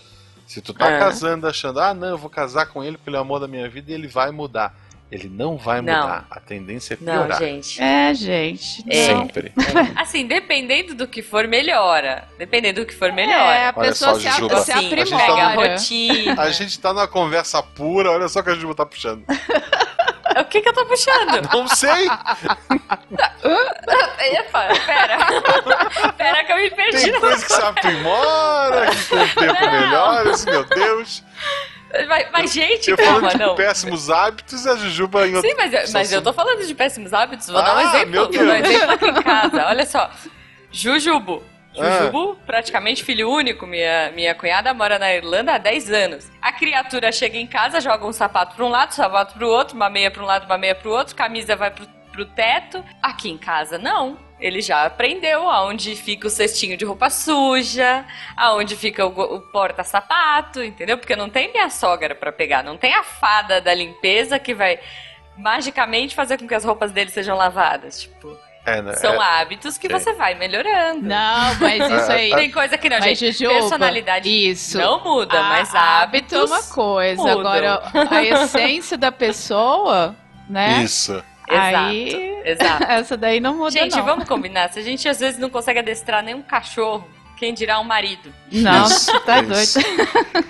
[0.45, 0.99] Se tu tá Ah.
[0.99, 3.47] casando achando, ah, não, eu vou casar com ele porque ele é o amor da
[3.47, 4.73] minha vida e ele vai mudar.
[5.11, 5.93] Ele não vai Não.
[6.01, 6.27] mudar.
[6.29, 7.39] A tendência é Não, piorar.
[7.39, 7.81] gente.
[7.81, 8.83] É, gente.
[8.89, 9.13] É.
[9.13, 9.21] não.
[9.21, 9.53] Sempre.
[9.95, 12.27] Assim, dependendo do que for, melhora.
[12.37, 13.69] Dependendo do que for, É, melhora.
[13.69, 14.61] a Olha pessoa só, se, a- Jujuba.
[14.61, 15.33] se aprimora.
[15.43, 16.41] a rotina.
[16.41, 19.23] A gente tá numa conversa pura, olha só o que a Juba tá puxando.
[20.41, 21.41] O que que eu tô puxando?
[21.53, 22.07] Não sei!
[24.19, 25.17] Epa, pera.
[26.17, 27.11] pera que eu me perdi.
[27.11, 31.23] Tem coisa que se aprimora, que com o tempo melhora, assim, meu Deus.
[32.09, 33.55] Mas, mas, gente, Eu calma, de não.
[33.55, 35.49] péssimos hábitos a Jujuba em outro.
[35.49, 37.47] Sim, mas, eu- mas eu tô falando de péssimos hábitos.
[37.47, 38.09] Vou dar um Ah, exemplo.
[38.11, 38.69] meu dar um Deus.
[38.69, 39.65] exemplo aqui em casa.
[39.67, 40.09] Olha só.
[40.71, 41.41] Jujubo.
[41.77, 41.99] Ah.
[41.99, 43.65] Jujubo, praticamente filho único.
[43.65, 46.31] Minha, minha cunhada mora na Irlanda há 10 anos.
[46.41, 49.75] A criatura chega em casa, joga um sapato pra um lado, um sapato pro outro,
[49.75, 52.83] uma meia pra um lado, uma meia pro outro, camisa vai pro, pro teto.
[53.01, 54.17] Aqui em casa, não.
[54.39, 58.05] Ele já aprendeu aonde fica o cestinho de roupa suja,
[58.35, 60.97] aonde fica o, o porta-sapato, entendeu?
[60.97, 64.77] Porque não tem minha sogra pra pegar, não tem a fada da limpeza que vai
[65.37, 68.01] magicamente fazer com que as roupas dele sejam lavadas.
[68.01, 68.93] Tipo, É, né?
[68.95, 69.93] são é, hábitos que sim.
[69.93, 71.03] você vai melhorando.
[71.03, 72.33] Não, mas isso aí.
[72.33, 73.31] Tem coisa que não, Mas, gente.
[73.33, 74.77] Jujuba, personalidade isso.
[74.79, 76.51] não muda, A- mas hábito é hábitos.
[76.51, 77.21] uma coisa.
[77.21, 77.39] mudam.
[77.39, 80.15] Agora, a essência da pessoa,
[80.49, 80.83] né?
[80.83, 81.23] Isso.
[81.47, 82.83] Aí, Exato.
[82.89, 84.03] essa daí não muda, Gente, não.
[84.05, 84.69] vamos combinar.
[84.69, 87.07] Se a gente às vezes não consegue adestrar nenhum cachorro,
[87.37, 88.33] quem dirá um marido?
[88.51, 89.79] Não, Isso, tá isso.
[89.79, 90.47] doido.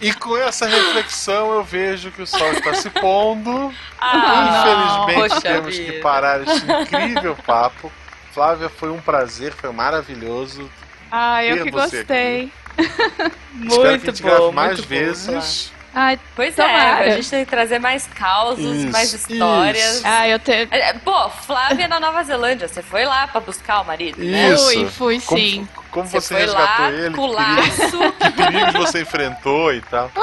[0.00, 3.72] E com essa reflexão eu vejo que o sol está se pondo.
[4.00, 5.92] Ah, Infelizmente poxa temos vida.
[5.92, 7.90] que parar este incrível papo.
[8.32, 10.70] Flávia, foi um prazer, foi maravilhoso.
[11.10, 12.52] Ah, eu que gostei.
[12.76, 15.72] Espero que a Muito gente grave bom, mais muito bom, vezes.
[15.94, 17.06] Ai, Pois Tomara.
[17.06, 19.94] é, a gente tem que trazer mais causos, Isso, mais histórias.
[19.94, 20.02] isso.
[20.04, 20.52] ah, eu te...
[20.70, 24.52] É, Pô, Flávia na Nova Zelândia, você foi lá pra buscar o marido, né?
[24.52, 24.66] Isso.
[24.66, 25.68] Fui, fui Como- sim.
[25.96, 27.16] Como, Você você, resgatou lá ele?
[27.16, 30.10] com que perigos- você enfrentou e tal.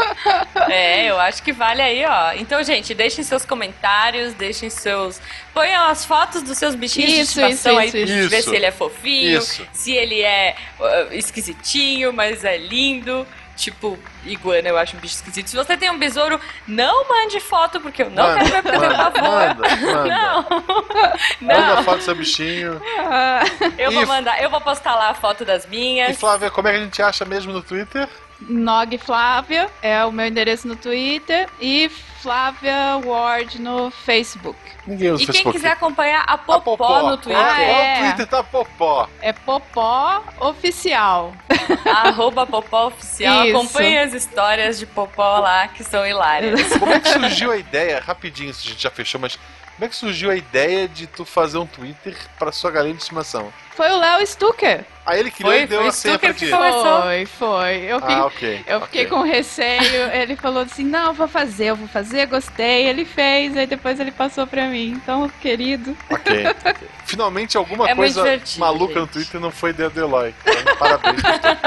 [0.69, 2.32] É, eu acho que vale aí, ó.
[2.34, 5.19] Então, gente, deixem seus comentários, deixem seus.
[5.53, 8.41] Ponham as fotos dos seus bichinhos de Isso, estimação isso, aí isso, pra gente ver
[8.43, 9.67] se ele é fofinho, Isso.
[9.74, 13.28] se ele é uh, esquisitinho, mas é lindo.
[13.56, 15.47] Tipo iguana, eu acho um bicho esquisito.
[15.49, 18.74] Se você tem um besouro, não mande foto, porque eu não Manda, quero ver por
[18.82, 19.22] manda, favor.
[19.22, 20.04] manda, manda.
[21.43, 21.84] Não, Manda não.
[21.84, 22.82] foto do seu bichinho.
[23.78, 26.18] Eu vou E- mandar, eu vou postar lá a foto das E minhas.
[26.18, 28.08] Flávia, como é que a gente acha mesmo no Twitter?
[28.50, 31.89] Nog Flávia é o meu endereço no Twitter e
[32.22, 34.58] Flávia Ward no Facebook.
[34.88, 35.58] Ninguém usa E quem Facebook.
[35.58, 37.94] quiser acompanhar a A Popó, no Twitter, Ah, é.
[38.02, 39.10] O Twitter tá Popó.
[39.22, 41.34] É Popó Oficial.
[41.86, 43.46] arroba Popó Oficial.
[43.46, 43.58] Isso.
[43.58, 46.78] Acompanhe as histórias de Popó lá, que são hilárias.
[46.78, 49.36] Como é que surgiu a ideia, rapidinho, a gente já fechou, mas
[49.76, 53.02] como é que surgiu a ideia de tu fazer um Twitter pra sua galinha de
[53.02, 53.52] estimação?
[53.76, 54.86] Foi o Léo Stucker.
[55.05, 56.47] Aí ele criou Foi, e deu foi a senha pra ti.
[56.47, 57.78] Foi, foi.
[57.82, 58.63] Eu fiquei, Ah, ok.
[58.67, 59.07] eu fiquei ok.
[59.17, 60.11] com receio.
[60.13, 62.88] Ele falou assim: não, eu vou fazer, eu vou fazer, gostei.
[62.88, 64.91] Ele fez, aí depois ele passou pra mim.
[64.91, 65.97] Então, querido.
[66.09, 66.45] Ok.
[67.05, 68.24] Finalmente alguma É coisa
[68.57, 69.11] maluca no gente.
[69.13, 70.34] Twitter não foi ideia do Eloy.
[70.45, 71.21] Então, parabéns.
[71.21, 71.59] Gustavo.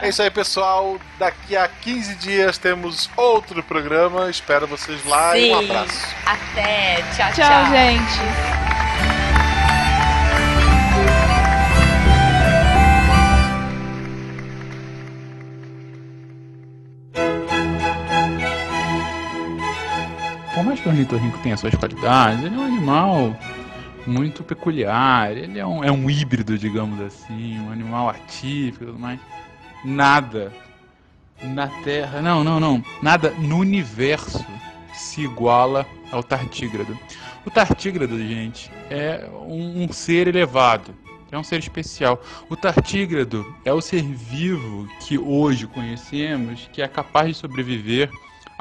[0.00, 0.96] é isso aí, pessoal.
[1.18, 4.30] Daqui a 15 dias temos outro programa.
[4.30, 5.64] Espero vocês lá e um Sim.
[5.64, 6.06] abraço.
[6.24, 7.02] Até.
[7.16, 7.44] Tchau, tchau.
[7.44, 8.73] Tchau, gente.
[20.84, 23.36] Que o ornitorrinco tenha suas qualidades, ele é um animal
[24.06, 25.34] muito peculiar.
[25.34, 29.18] Ele é um, é um híbrido, digamos assim, um animal atípico mais.
[29.82, 30.52] Nada
[31.42, 34.44] na Terra, não, não, não, nada no universo
[34.94, 36.98] se iguala ao tartígrado.
[37.44, 40.94] O tartígrado, gente, é um, um ser elevado.
[41.30, 42.22] É um ser especial.
[42.48, 48.08] O tartígrado é o ser vivo que hoje conhecemos que é capaz de sobreviver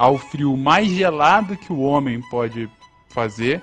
[0.04, 2.70] ao frio mais gelado que o homem pode
[3.08, 3.62] fazer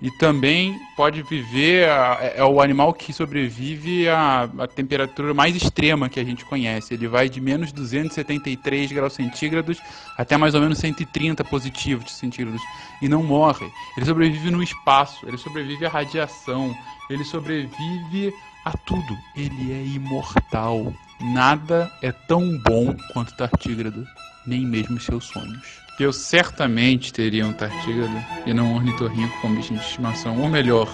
[0.00, 6.08] e também pode viver a- é é o animal que sobrevive à, temperatura mais extrema
[6.08, 6.94] que a gente conhece.
[6.94, 9.78] Ele vai de menos 273 graus centígrados
[10.16, 12.62] até mais ou menos 130 positivos centígrados
[13.02, 13.66] e não morre.
[13.96, 16.74] Ele sobrevive no espaço, ele sobrevive à radiação,
[17.10, 18.32] ele sobrevive
[18.64, 19.14] a tudo.
[19.36, 20.92] Ele é imortal.
[21.20, 24.04] Nada é tão bom quanto o tartígrado
[24.46, 25.84] nem mesmo seus sonhos.
[25.98, 30.40] Eu certamente teria um tartígrado e não um ornitorrinco como bichinho de estimação.
[30.40, 30.92] Ou melhor,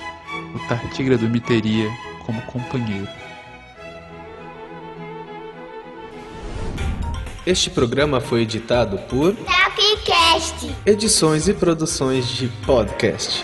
[0.54, 1.88] o tartígrado me teria
[2.26, 3.08] como companheiro.
[7.46, 10.76] Este programa foi editado por Tapcast.
[10.84, 13.42] Edições e Produções de Podcast.